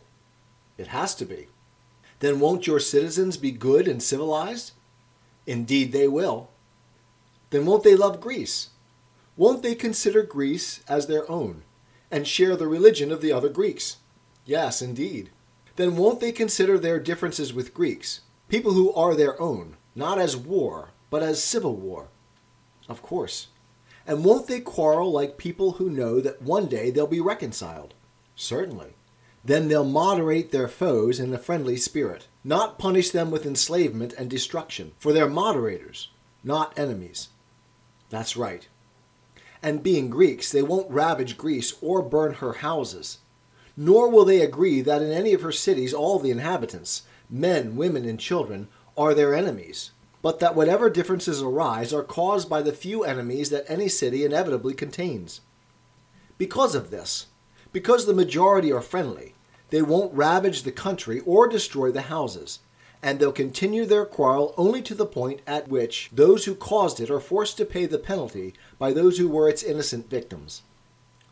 It 0.78 0.86
has 0.86 1.14
to 1.16 1.26
be. 1.26 1.48
Then 2.20 2.40
won't 2.40 2.66
your 2.66 2.80
citizens 2.80 3.36
be 3.36 3.50
good 3.50 3.86
and 3.86 4.02
civilized? 4.02 4.72
Indeed, 5.46 5.92
they 5.92 6.08
will. 6.08 6.48
Then 7.50 7.66
won't 7.66 7.82
they 7.84 7.94
love 7.94 8.22
Greece? 8.22 8.70
Won't 9.36 9.62
they 9.62 9.74
consider 9.74 10.22
Greece 10.22 10.82
as 10.88 11.06
their 11.06 11.30
own 11.30 11.64
and 12.10 12.26
share 12.26 12.56
the 12.56 12.66
religion 12.66 13.12
of 13.12 13.20
the 13.20 13.32
other 13.32 13.50
Greeks? 13.50 13.98
Yes, 14.46 14.80
indeed. 14.80 15.28
Then 15.76 15.96
won't 15.96 16.20
they 16.20 16.32
consider 16.32 16.78
their 16.78 16.98
differences 16.98 17.52
with 17.52 17.74
Greeks, 17.74 18.22
people 18.48 18.72
who 18.72 18.94
are 18.94 19.14
their 19.14 19.38
own, 19.38 19.76
not 19.94 20.18
as 20.18 20.38
war, 20.38 20.92
but 21.10 21.22
as 21.22 21.44
civil 21.44 21.76
war? 21.76 22.08
Of 22.88 23.02
course. 23.02 23.48
And 24.06 24.24
won't 24.24 24.46
they 24.46 24.60
quarrel 24.60 25.10
like 25.10 25.38
people 25.38 25.72
who 25.72 25.88
know 25.88 26.20
that 26.20 26.42
one 26.42 26.66
day 26.66 26.90
they'll 26.90 27.06
be 27.06 27.20
reconciled? 27.20 27.94
Certainly. 28.36 28.94
Then 29.44 29.68
they'll 29.68 29.84
moderate 29.84 30.52
their 30.52 30.68
foes 30.68 31.20
in 31.20 31.32
a 31.32 31.38
friendly 31.38 31.76
spirit, 31.76 32.28
not 32.42 32.78
punish 32.78 33.10
them 33.10 33.30
with 33.30 33.44
enslavement 33.44 34.14
and 34.14 34.30
destruction, 34.30 34.92
for 34.98 35.12
they're 35.12 35.28
moderators, 35.28 36.10
not 36.42 36.78
enemies. 36.78 37.28
That's 38.10 38.36
right. 38.36 38.66
And 39.62 39.82
being 39.82 40.10
Greeks, 40.10 40.50
they 40.50 40.62
won't 40.62 40.90
ravage 40.90 41.36
Greece 41.36 41.74
or 41.80 42.02
burn 42.02 42.34
her 42.34 42.54
houses. 42.54 43.18
Nor 43.76 44.08
will 44.08 44.24
they 44.24 44.40
agree 44.40 44.80
that 44.82 45.02
in 45.02 45.10
any 45.10 45.32
of 45.32 45.42
her 45.42 45.52
cities 45.52 45.92
all 45.92 46.18
the 46.18 46.30
inhabitants, 46.30 47.02
men, 47.28 47.76
women, 47.76 48.04
and 48.04 48.20
children, 48.20 48.68
are 48.96 49.14
their 49.14 49.34
enemies, 49.34 49.90
but 50.24 50.40
that 50.40 50.54
whatever 50.54 50.88
differences 50.88 51.42
arise 51.42 51.92
are 51.92 52.02
caused 52.02 52.48
by 52.48 52.62
the 52.62 52.72
few 52.72 53.04
enemies 53.04 53.50
that 53.50 53.66
any 53.68 53.90
city 53.90 54.24
inevitably 54.24 54.72
contains. 54.72 55.42
Because 56.38 56.74
of 56.74 56.90
this, 56.90 57.26
because 57.74 58.06
the 58.06 58.14
majority 58.14 58.72
are 58.72 58.80
friendly, 58.80 59.34
they 59.68 59.82
won't 59.82 60.14
ravage 60.14 60.62
the 60.62 60.72
country 60.72 61.20
or 61.26 61.46
destroy 61.46 61.92
the 61.92 62.08
houses, 62.08 62.60
and 63.02 63.20
they'll 63.20 63.32
continue 63.32 63.84
their 63.84 64.06
quarrel 64.06 64.54
only 64.56 64.80
to 64.80 64.94
the 64.94 65.04
point 65.04 65.42
at 65.46 65.68
which 65.68 66.08
those 66.10 66.46
who 66.46 66.54
caused 66.54 67.00
it 67.00 67.10
are 67.10 67.20
forced 67.20 67.58
to 67.58 67.66
pay 67.66 67.84
the 67.84 67.98
penalty 67.98 68.54
by 68.78 68.94
those 68.94 69.18
who 69.18 69.28
were 69.28 69.46
its 69.46 69.62
innocent 69.62 70.08
victims. 70.08 70.62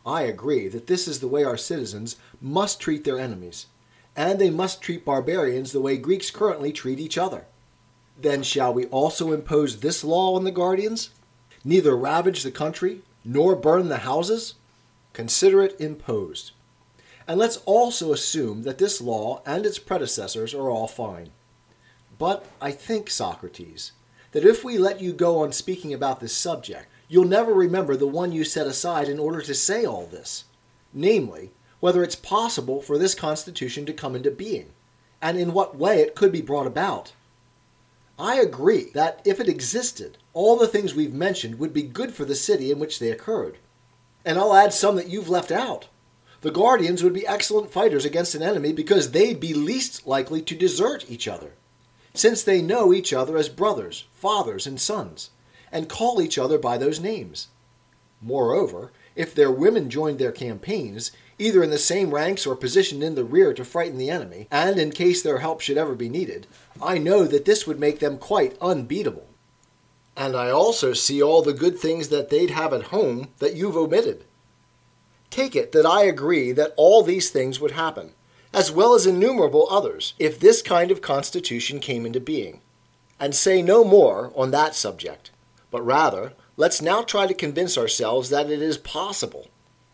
I 0.05 0.21
agree 0.21 0.67
that 0.67 0.85
this 0.85 1.07
is 1.07 1.19
the 1.19 1.27
way 1.27 1.43
our 1.43 1.57
citizens 1.57 2.17
must 2.39 2.79
treat 2.79 3.05
their 3.05 3.17
enemies, 3.17 3.65
and 4.15 4.37
they 4.37 4.51
must 4.51 4.83
treat 4.83 5.03
barbarians 5.03 5.71
the 5.71 5.81
way 5.81 5.97
Greeks 5.97 6.29
currently 6.29 6.71
treat 6.71 6.99
each 6.99 7.17
other. 7.17 7.47
Then 8.23 8.41
shall 8.41 8.73
we 8.73 8.85
also 8.85 9.33
impose 9.33 9.81
this 9.81 10.01
law 10.01 10.35
on 10.37 10.45
the 10.45 10.51
guardians? 10.51 11.09
Neither 11.65 11.93
ravage 11.93 12.43
the 12.43 12.51
country, 12.51 13.01
nor 13.25 13.53
burn 13.53 13.89
the 13.89 13.97
houses? 13.97 14.55
Consider 15.11 15.61
it 15.61 15.79
imposed. 15.79 16.51
And 17.27 17.37
let's 17.37 17.57
also 17.65 18.13
assume 18.13 18.63
that 18.63 18.77
this 18.77 19.01
law 19.01 19.41
and 19.45 19.65
its 19.65 19.77
predecessors 19.77 20.53
are 20.53 20.69
all 20.69 20.87
fine. 20.87 21.31
But 22.17 22.45
I 22.61 22.71
think, 22.71 23.09
Socrates, 23.09 23.91
that 24.31 24.45
if 24.45 24.63
we 24.63 24.77
let 24.77 25.01
you 25.01 25.11
go 25.11 25.39
on 25.39 25.51
speaking 25.51 25.93
about 25.93 26.21
this 26.21 26.33
subject, 26.33 26.87
you'll 27.09 27.25
never 27.25 27.53
remember 27.53 27.97
the 27.97 28.07
one 28.07 28.31
you 28.31 28.45
set 28.45 28.67
aside 28.67 29.09
in 29.09 29.19
order 29.19 29.41
to 29.41 29.53
say 29.53 29.83
all 29.83 30.05
this, 30.05 30.45
namely, 30.93 31.51
whether 31.81 32.01
it's 32.01 32.15
possible 32.15 32.81
for 32.81 32.97
this 32.97 33.15
Constitution 33.15 33.85
to 33.85 33.91
come 33.91 34.15
into 34.15 34.31
being, 34.31 34.69
and 35.21 35.37
in 35.37 35.51
what 35.51 35.77
way 35.77 35.99
it 35.99 36.15
could 36.15 36.31
be 36.31 36.41
brought 36.41 36.67
about. 36.67 37.11
I 38.17 38.39
agree 38.39 38.91
that 38.93 39.21
if 39.25 39.39
it 39.39 39.49
existed, 39.49 40.17
all 40.33 40.55
the 40.55 40.67
things 40.67 40.93
we've 40.93 41.13
mentioned 41.13 41.59
would 41.59 41.73
be 41.73 41.83
good 41.83 42.13
for 42.13 42.25
the 42.25 42.35
city 42.35 42.71
in 42.71 42.79
which 42.79 42.99
they 42.99 43.09
occurred. 43.09 43.57
And 44.23 44.37
I'll 44.37 44.55
add 44.55 44.73
some 44.73 44.95
that 44.97 45.09
you've 45.09 45.29
left 45.29 45.51
out. 45.51 45.87
The 46.41 46.51
Guardians 46.51 47.01
would 47.03 47.13
be 47.13 47.25
excellent 47.25 47.71
fighters 47.71 48.05
against 48.05 48.35
an 48.35 48.43
enemy 48.43 48.73
because 48.73 49.11
they'd 49.11 49.39
be 49.39 49.53
least 49.53 50.05
likely 50.05 50.41
to 50.41 50.55
desert 50.55 51.05
each 51.09 51.27
other, 51.27 51.53
since 52.13 52.43
they 52.43 52.61
know 52.61 52.93
each 52.93 53.13
other 53.13 53.37
as 53.37 53.49
brothers, 53.49 54.05
fathers, 54.11 54.67
and 54.67 54.79
sons, 54.79 55.31
and 55.71 55.89
call 55.89 56.21
each 56.21 56.37
other 56.37 56.57
by 56.57 56.77
those 56.77 56.99
names. 56.99 57.47
Moreover, 58.21 58.91
if 59.15 59.33
their 59.33 59.51
women 59.51 59.89
joined 59.89 60.19
their 60.19 60.31
campaigns, 60.31 61.11
either 61.39 61.63
in 61.63 61.69
the 61.69 61.77
same 61.77 62.13
ranks 62.13 62.45
or 62.45 62.55
positioned 62.55 63.03
in 63.03 63.15
the 63.15 63.23
rear 63.23 63.53
to 63.53 63.65
frighten 63.65 63.97
the 63.97 64.09
enemy, 64.09 64.47
and 64.51 64.77
in 64.79 64.91
case 64.91 65.21
their 65.21 65.39
help 65.39 65.61
should 65.61 65.77
ever 65.77 65.95
be 65.95 66.09
needed, 66.09 66.47
I 66.81 66.97
know 66.97 67.25
that 67.25 67.45
this 67.45 67.65
would 67.65 67.79
make 67.79 67.99
them 67.99 68.17
quite 68.17 68.57
unbeatable. 68.61 69.27
And 70.15 70.35
I 70.35 70.49
also 70.49 70.93
see 70.93 71.21
all 71.21 71.41
the 71.41 71.53
good 71.53 71.79
things 71.79 72.09
that 72.09 72.29
they'd 72.29 72.51
have 72.51 72.73
at 72.73 72.83
home 72.83 73.29
that 73.39 73.55
you've 73.55 73.77
omitted. 73.77 74.25
Take 75.29 75.55
it 75.55 75.71
that 75.71 75.85
I 75.85 76.03
agree 76.03 76.51
that 76.51 76.73
all 76.77 77.01
these 77.01 77.31
things 77.31 77.59
would 77.59 77.71
happen, 77.71 78.11
as 78.53 78.71
well 78.71 78.93
as 78.93 79.07
innumerable 79.07 79.67
others, 79.71 80.13
if 80.19 80.39
this 80.39 80.61
kind 80.61 80.91
of 80.91 81.01
constitution 81.01 81.79
came 81.79 82.05
into 82.05 82.19
being, 82.19 82.61
and 83.19 83.33
say 83.33 83.61
no 83.61 83.83
more 83.83 84.31
on 84.35 84.51
that 84.51 84.75
subject, 84.75 85.31
but 85.71 85.81
rather 85.81 86.33
let's 86.55 86.81
now 86.81 87.01
try 87.01 87.25
to 87.25 87.33
convince 87.33 87.79
ourselves 87.79 88.29
that 88.29 88.51
it 88.51 88.61
is 88.61 88.77
possible, 88.77 89.47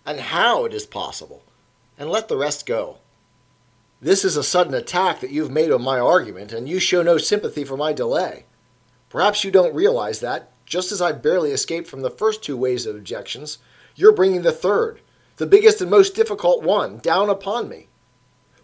and 0.06 0.20
how 0.20 0.66
it 0.66 0.74
is 0.74 0.86
possible, 0.86 1.44
and 1.98 2.10
let 2.10 2.28
the 2.28 2.38
rest 2.38 2.66
go. 2.66 2.98
This 4.02 4.24
is 4.24 4.38
a 4.38 4.44
sudden 4.44 4.74
attack 4.74 5.20
that 5.20 5.32
you've 5.32 5.52
made 5.52 5.72
on 5.72 5.82
my 5.82 6.00
argument, 6.00 6.54
and 6.54 6.70
you 6.70 6.80
show 6.80 7.04
no 7.04 7.18
sympathy 7.18 7.66
for 7.66 7.76
my 7.76 7.92
delay. 7.92 8.46
Perhaps 9.10 9.44
you 9.44 9.52
don't 9.52 9.76
realize 9.76 10.20
that, 10.22 10.52
just 10.66 10.92
as 10.92 11.02
I 11.02 11.12
barely 11.12 11.52
escaped 11.52 11.88
from 11.88 12.02
the 12.02 12.10
first 12.10 12.44
two 12.44 12.56
waves 12.56 12.86
of 12.86 12.96
objections, 12.96 13.58
you're 13.96 14.14
bringing 14.14 14.44
the 14.44 14.52
third, 14.52 15.02
the 15.38 15.48
biggest 15.48 15.82
and 15.82 15.90
most 15.90 16.16
difficult 16.16 16.64
one, 16.64 17.00
down 17.00 17.30
upon 17.30 17.68
me. 17.68 17.88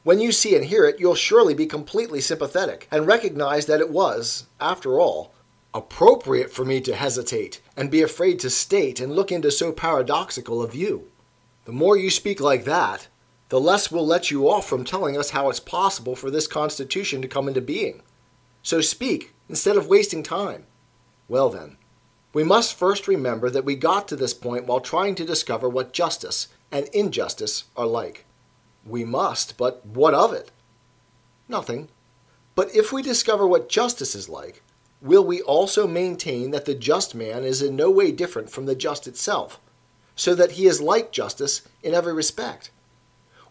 When 0.04 0.20
you 0.20 0.32
see 0.32 0.56
and 0.56 0.66
hear 0.66 0.86
it, 0.86 1.00
you'll 1.00 1.16
surely 1.16 1.56
be 1.56 1.66
completely 1.66 2.22
sympathetic 2.22 2.88
and 2.92 3.08
recognize 3.08 3.66
that 3.66 3.82
it 3.82 3.90
was, 3.90 4.46
after 4.62 5.00
all, 5.00 5.34
appropriate 5.74 6.52
for 6.52 6.64
me 6.64 6.80
to 6.80 6.96
hesitate 6.96 7.60
and 7.76 7.92
be 7.92 8.02
afraid 8.02 8.40
to 8.40 8.50
state 8.50 9.00
and 9.00 9.14
look 9.14 9.32
into 9.32 9.52
so 9.52 9.74
paradoxical 9.74 10.62
a 10.62 10.68
view. 10.68 11.10
The 11.66 11.72
more 11.72 11.98
you 11.98 12.10
speak 12.10 12.40
like 12.40 12.64
that, 12.66 13.08
the 13.50 13.60
less 13.60 13.92
we'll 13.92 14.06
let 14.06 14.32
you 14.32 14.50
off 14.50 14.68
from 14.68 14.84
telling 14.84 15.18
us 15.18 15.32
how 15.32 15.50
it's 15.50 15.60
possible 15.60 16.16
for 16.16 16.32
this 16.32 16.48
Constitution 16.48 17.22
to 17.22 17.28
come 17.28 17.48
into 17.48 17.62
being. 17.62 18.02
So 18.64 18.82
speak, 18.82 19.34
instead 19.50 19.76
of 19.76 19.88
wasting 19.88 20.24
time. 20.24 20.66
Well, 21.28 21.50
then, 21.50 21.78
we 22.34 22.44
must 22.44 22.78
first 22.78 23.08
remember 23.08 23.50
that 23.50 23.66
we 23.66 23.76
got 23.76 24.08
to 24.10 24.16
this 24.16 24.34
point 24.34 24.66
while 24.66 24.80
trying 24.80 25.16
to 25.16 25.26
discover 25.26 25.68
what 25.70 25.94
justice 25.94 26.50
and 26.72 26.88
injustice 26.90 27.66
are 27.76 27.88
like. 27.88 28.26
We 28.86 29.06
must, 29.06 29.58
but 29.58 29.86
what 29.86 30.14
of 30.14 30.34
it? 30.34 30.52
Nothing. 31.48 31.90
But 32.54 32.76
if 32.76 32.92
we 32.92 33.02
discover 33.02 33.48
what 33.48 33.70
justice 33.70 34.16
is 34.16 34.30
like, 34.30 34.62
will 35.02 35.24
we 35.24 35.42
also 35.42 35.88
maintain 35.88 36.52
that 36.52 36.66
the 36.66 36.76
just 36.76 37.16
man 37.16 37.44
is 37.44 37.62
in 37.62 37.76
no 37.76 37.90
way 37.90 38.12
different 38.12 38.50
from 38.50 38.66
the 38.66 38.76
just 38.76 39.08
itself, 39.08 39.60
so 40.16 40.36
that 40.36 40.54
he 40.54 40.66
is 40.68 40.82
like 40.82 41.12
justice 41.12 41.62
in 41.84 41.94
every 41.94 42.14
respect? 42.14 42.72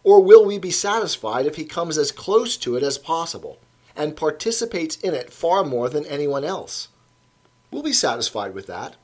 Or 0.03 0.21
will 0.21 0.45
we 0.45 0.57
be 0.57 0.71
satisfied 0.71 1.45
if 1.45 1.55
he 1.55 1.65
comes 1.65 1.97
as 1.97 2.11
close 2.11 2.57
to 2.57 2.75
it 2.75 2.83
as 2.83 2.97
possible? 2.97 3.59
and 3.95 4.15
participates 4.15 4.97
in 4.97 5.13
it 5.13 5.31
far 5.31 5.63
more 5.63 5.89
than 5.89 6.05
anyone 6.05 6.43
else. 6.43 6.89
We'll 7.71 7.83
be 7.83 7.93
satisfied 7.93 8.53
with 8.53 8.67
that. 8.67 8.95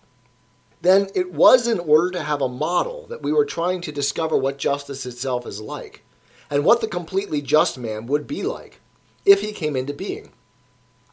Then 0.82 1.08
it 1.16 1.32
was 1.32 1.68
in 1.68 1.80
order 1.80 2.12
to 2.12 2.24
have 2.24 2.42
a 2.42 2.50
model 2.50 3.06
that 3.08 3.22
we 3.22 3.32
were 3.32 3.46
trying 3.46 3.82
to 3.82 3.92
discover 3.92 4.36
what 4.36 4.58
justice 4.58 5.06
itself 5.06 5.46
is 5.46 5.62
like, 5.62 6.04
and 6.50 6.66
what 6.66 6.82
the 6.82 6.88
completely 6.88 7.42
just 7.42 7.78
man 7.78 8.08
would 8.08 8.28
be 8.28 8.44
like 8.44 8.80
if 9.24 9.42
he 9.42 9.52
came 9.52 9.76
into 9.76 9.94
being, 9.94 10.32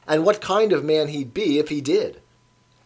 and 0.07 0.25
what 0.25 0.41
kind 0.41 0.73
of 0.73 0.85
man 0.85 1.09
he'd 1.09 1.35
be 1.35 1.59
if 1.59 1.69
he 1.69 1.81
did, 1.81 2.21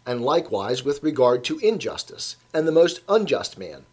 and 0.06 0.22
likewise 0.22 0.84
with 0.84 1.02
regard 1.02 1.44
to 1.44 1.58
injustice 1.58 2.36
and 2.52 2.66
the 2.66 2.72
most 2.72 3.00
unjust 3.08 3.58
man. 3.58 3.86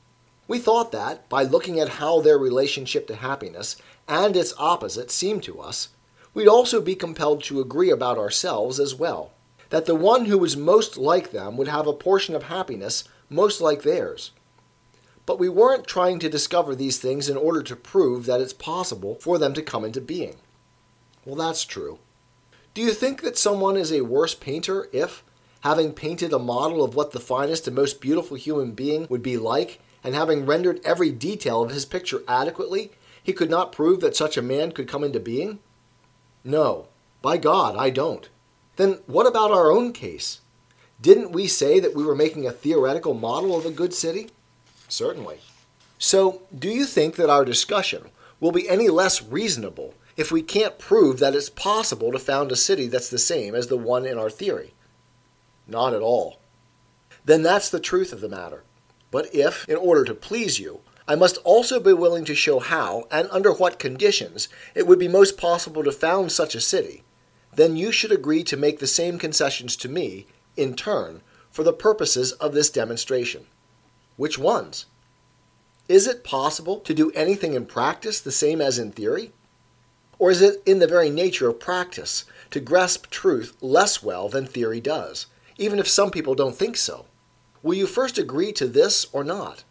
We 0.48 0.60
thought 0.60 0.91
that, 0.91 1.30
by 1.30 1.43
looking 1.43 1.80
at 1.80 1.89
how 1.89 2.22
their 2.22 2.38
relationship 2.38 3.08
to 3.08 3.15
happiness 3.15 3.76
and 4.08 4.36
its 4.36 4.54
opposite 4.58 5.12
seemed 5.12 5.43
to 5.43 5.60
us, 5.60 5.89
we'd 6.34 6.48
also 6.48 6.82
be 6.82 6.95
compelled 6.95 7.43
to 7.43 7.62
agree 7.62 7.91
about 7.91 8.17
ourselves 8.17 8.80
as 8.80 8.95
well 8.95 9.32
that 9.69 9.86
the 9.86 9.95
one 9.95 10.26
who 10.26 10.38
was 10.38 10.58
most 10.58 10.98
like 10.98 11.32
them 11.32 11.56
would 11.58 11.67
have 11.67 11.88
a 11.88 11.93
portion 11.93 12.36
of 12.36 12.43
happiness 12.43 13.04
most 13.30 13.62
like 13.62 13.84
theirs. 13.84 14.32
But 15.26 15.39
we 15.39 15.48
weren't 15.48 15.86
trying 15.86 16.17
to 16.19 16.30
discover 16.30 16.76
these 16.76 16.98
things 16.98 17.30
in 17.30 17.38
order 17.38 17.62
to 17.62 17.76
prove 17.76 18.26
that 18.26 18.41
it's 18.41 18.54
possible 18.54 19.15
for 19.22 19.38
them 19.38 19.54
to 19.54 19.62
come 19.62 19.86
into 19.86 20.02
being. 20.02 20.38
Well, 21.24 21.36
that's 21.36 21.65
true. 21.65 22.00
Do 22.74 22.82
you 22.82 22.91
think 22.91 23.22
that 23.22 23.38
someone 23.38 23.78
is 23.78 23.91
a 23.91 24.02
worse 24.02 24.34
painter 24.34 24.89
if, 24.91 25.24
having 25.62 25.93
painted 25.93 26.34
a 26.34 26.39
model 26.39 26.84
of 26.84 26.95
what 26.95 27.12
the 27.12 27.19
finest 27.19 27.67
and 27.67 27.76
most 27.76 28.02
beautiful 28.02 28.38
human 28.38 28.72
being 28.72 29.08
would 29.10 29.22
be 29.22 29.38
like, 29.38 29.80
and 30.04 30.15
having 30.15 30.45
rendered 30.45 30.80
every 30.86 31.12
detail 31.12 31.62
of 31.62 31.72
his 31.72 31.86
picture 31.86 32.22
adequately, 32.28 32.91
he 33.22 33.34
could 33.34 33.50
not 33.50 33.72
prove 33.72 34.00
that 34.00 34.15
such 34.15 34.38
a 34.38 34.41
man 34.41 34.72
could 34.72 34.88
come 34.88 35.04
into 35.04 35.19
being? 35.19 35.60
No, 36.43 36.88
by 37.22 37.38
God, 37.38 37.76
I 37.76 37.89
don't. 37.89 38.30
Then 38.78 39.00
what 39.08 39.28
about 39.28 39.52
our 39.52 39.72
own 39.72 39.91
case? 39.91 40.39
Didn't 41.02 41.32
we 41.32 41.48
say 41.48 41.80
that 41.80 41.95
we 41.95 42.04
were 42.04 42.15
making 42.15 42.48
a 42.48 42.52
theoretical 42.52 43.13
model 43.13 43.58
of 43.58 43.65
a 43.65 43.72
good 43.72 43.93
city? 43.93 44.30
Certainly. 44.88 45.39
So, 45.98 46.41
do 46.58 46.69
you 46.69 46.86
think 46.86 47.17
that 47.17 47.30
our 47.30 47.43
discussion 47.43 48.04
will 48.39 48.54
be 48.54 48.69
any 48.69 48.88
less 48.88 49.22
reasonable 49.22 49.93
if 50.15 50.32
we 50.32 50.41
can't 50.41 50.80
prove 50.80 51.19
that 51.19 51.36
it's 51.36 51.50
possible 51.50 52.12
to 52.12 52.19
found 52.19 52.52
a 52.52 52.56
city 52.56 52.88
that's 52.88 53.10
the 53.10 53.19
same 53.19 53.54
as 53.54 53.67
the 53.67 53.78
one 53.78 54.06
in 54.06 54.17
our 54.17 54.30
theory? 54.30 54.74
Not 55.69 55.93
at 55.93 56.01
all. 56.01 56.39
Then 57.23 57.43
that's 57.43 57.69
the 57.69 57.79
truth 57.79 58.12
of 58.12 58.21
the 58.21 58.29
matter. 58.29 58.63
But 59.12 59.34
if, 59.34 59.67
in 59.69 59.75
order 59.75 60.03
to 60.05 60.15
please 60.15 60.60
you, 60.60 60.82
I 61.08 61.15
must 61.15 61.38
also 61.43 61.79
be 61.79 61.93
willing 61.93 62.25
to 62.25 62.36
show 62.36 62.60
how 62.60 63.08
and 63.12 63.27
under 63.32 63.51
what 63.51 63.79
conditions 63.79 64.47
it 64.75 64.88
would 64.88 64.99
be 64.99 65.08
most 65.08 65.38
possible 65.38 65.84
to 65.84 65.91
found 65.91 66.32
such 66.32 66.55
a 66.55 66.62
city. 66.62 67.03
Then 67.53 67.75
you 67.75 67.91
should 67.91 68.12
agree 68.12 68.43
to 68.43 68.58
make 68.58 68.79
the 68.79 68.88
same 68.88 69.17
concessions 69.17 69.75
to 69.77 69.89
me, 69.89 70.27
in 70.55 70.75
turn, 70.75 71.21
for 71.51 71.63
the 71.63 71.73
purposes 71.73 72.32
of 72.34 72.53
this 72.53 72.69
demonstration. 72.69 73.45
Which 74.17 74.38
ones? 74.38 74.86
Is 75.88 76.08
it 76.08 76.23
possible 76.23 76.79
to 76.82 76.93
do 76.93 77.12
anything 77.12 77.53
in 77.53 77.65
practice 77.65 78.21
the 78.21 78.32
same 78.32 78.62
as 78.62 78.77
in 78.77 78.91
theory? 78.91 79.32
Or 80.19 80.29
is 80.29 80.41
it 80.41 80.62
in 80.65 80.79
the 80.79 80.88
very 80.88 81.10
nature 81.10 81.49
of 81.49 81.60
practice 81.60 82.25
to 82.51 82.60
grasp 82.60 83.10
truth 83.10 83.55
less 83.62 84.03
well 84.03 84.29
than 84.29 84.45
theory 84.45 84.82
does, 84.82 85.25
even 85.60 85.78
if 85.78 85.88
some 85.88 86.10
people 86.10 86.34
don't 86.34 86.56
think 86.56 86.78
so? 86.78 87.06
Will 87.62 87.76
you 87.76 87.86
first 87.86 88.17
agree 88.17 88.52
to 88.54 88.67
this 88.67 89.06
or 89.12 89.24
not? 89.24 89.63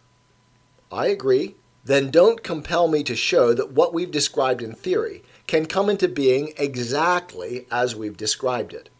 I 0.92 1.06
agree. 1.06 1.56
Then 1.84 2.10
don't 2.10 2.42
compel 2.42 2.86
me 2.86 3.02
to 3.04 3.16
show 3.16 3.54
that 3.54 3.72
what 3.72 3.94
we've 3.94 4.10
described 4.10 4.62
in 4.62 4.74
theory 4.74 5.22
can 5.46 5.64
come 5.64 5.88
into 5.88 6.06
being 6.06 6.52
exactly 6.58 7.66
as 7.70 7.96
we've 7.96 8.16
described 8.16 8.74
it. 8.74 8.90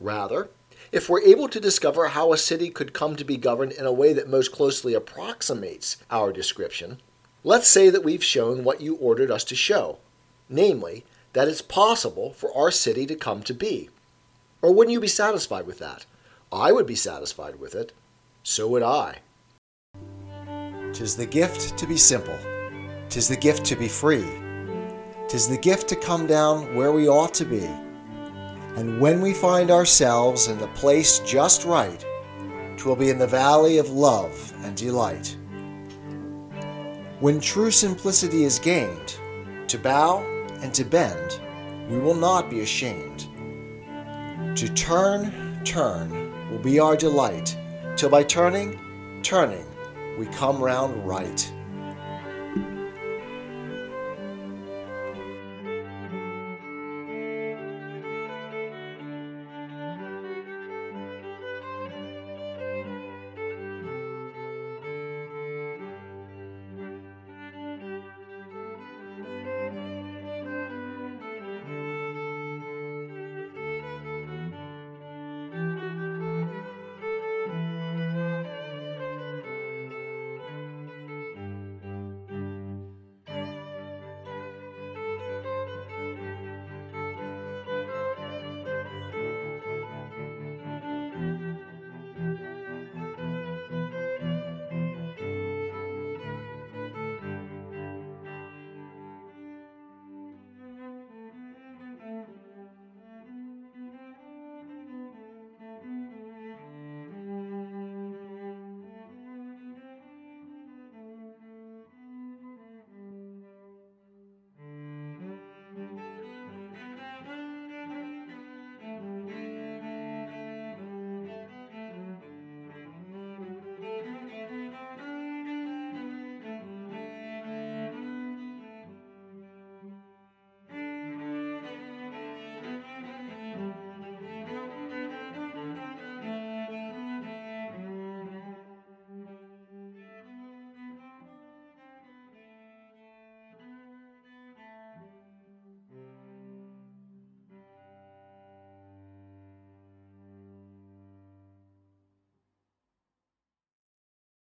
Rather, 0.00 0.50
if 0.90 1.08
we're 1.08 1.22
able 1.22 1.48
to 1.48 1.60
discover 1.60 2.08
how 2.08 2.32
a 2.32 2.36
city 2.36 2.70
could 2.70 2.92
come 2.92 3.14
to 3.16 3.24
be 3.24 3.36
governed 3.36 3.72
in 3.72 3.86
a 3.86 3.92
way 3.92 4.12
that 4.12 4.28
most 4.28 4.50
closely 4.50 4.94
approximates 4.94 5.98
our 6.10 6.32
description, 6.32 7.00
let's 7.44 7.68
say 7.68 7.90
that 7.90 8.04
we've 8.04 8.24
shown 8.24 8.64
what 8.64 8.80
you 8.80 8.96
ordered 8.96 9.30
us 9.30 9.44
to 9.44 9.54
show, 9.54 9.98
namely, 10.48 11.04
that 11.32 11.48
it's 11.48 11.62
possible 11.62 12.32
for 12.32 12.56
our 12.56 12.70
city 12.70 13.06
to 13.06 13.14
come 13.14 13.42
to 13.42 13.54
be. 13.54 13.90
Or 14.62 14.72
wouldn't 14.72 14.92
you 14.92 15.00
be 15.00 15.08
satisfied 15.08 15.66
with 15.66 15.78
that? 15.78 16.06
I 16.54 16.70
would 16.70 16.86
be 16.86 16.94
satisfied 16.94 17.56
with 17.56 17.74
it. 17.74 17.92
So 18.44 18.68
would 18.68 18.84
I. 18.84 19.18
Tis 20.92 21.16
the 21.16 21.26
gift 21.26 21.76
to 21.76 21.86
be 21.86 21.96
simple, 21.96 22.38
tis 23.08 23.26
the 23.26 23.36
gift 23.36 23.64
to 23.66 23.76
be 23.76 23.88
free, 23.88 24.28
tis 25.26 25.48
the 25.48 25.58
gift 25.58 25.88
to 25.88 25.96
come 25.96 26.28
down 26.28 26.76
where 26.76 26.92
we 26.92 27.08
ought 27.08 27.34
to 27.34 27.44
be. 27.44 27.64
And 28.76 29.00
when 29.00 29.20
we 29.20 29.34
find 29.34 29.72
ourselves 29.72 30.46
in 30.46 30.58
the 30.58 30.68
place 30.68 31.18
just 31.20 31.64
right, 31.64 32.04
twill 32.76 32.94
be 32.94 33.10
in 33.10 33.18
the 33.18 33.26
valley 33.26 33.78
of 33.78 33.90
love 33.90 34.52
and 34.62 34.76
delight. 34.76 35.36
When 37.18 37.40
true 37.40 37.72
simplicity 37.72 38.44
is 38.44 38.60
gained, 38.60 39.16
to 39.66 39.78
bow 39.78 40.20
and 40.60 40.72
to 40.74 40.84
bend, 40.84 41.40
we 41.90 41.98
will 41.98 42.14
not 42.14 42.48
be 42.48 42.60
ashamed, 42.60 43.26
To 44.56 44.72
turn, 44.74 45.32
turn 45.64 46.23
will 46.54 46.62
be 46.62 46.78
our 46.78 46.96
delight, 46.96 47.56
till 47.96 48.08
by 48.08 48.22
turning, 48.22 48.78
turning, 49.24 49.66
we 50.16 50.26
come 50.26 50.62
round 50.62 51.04
right. 51.04 51.52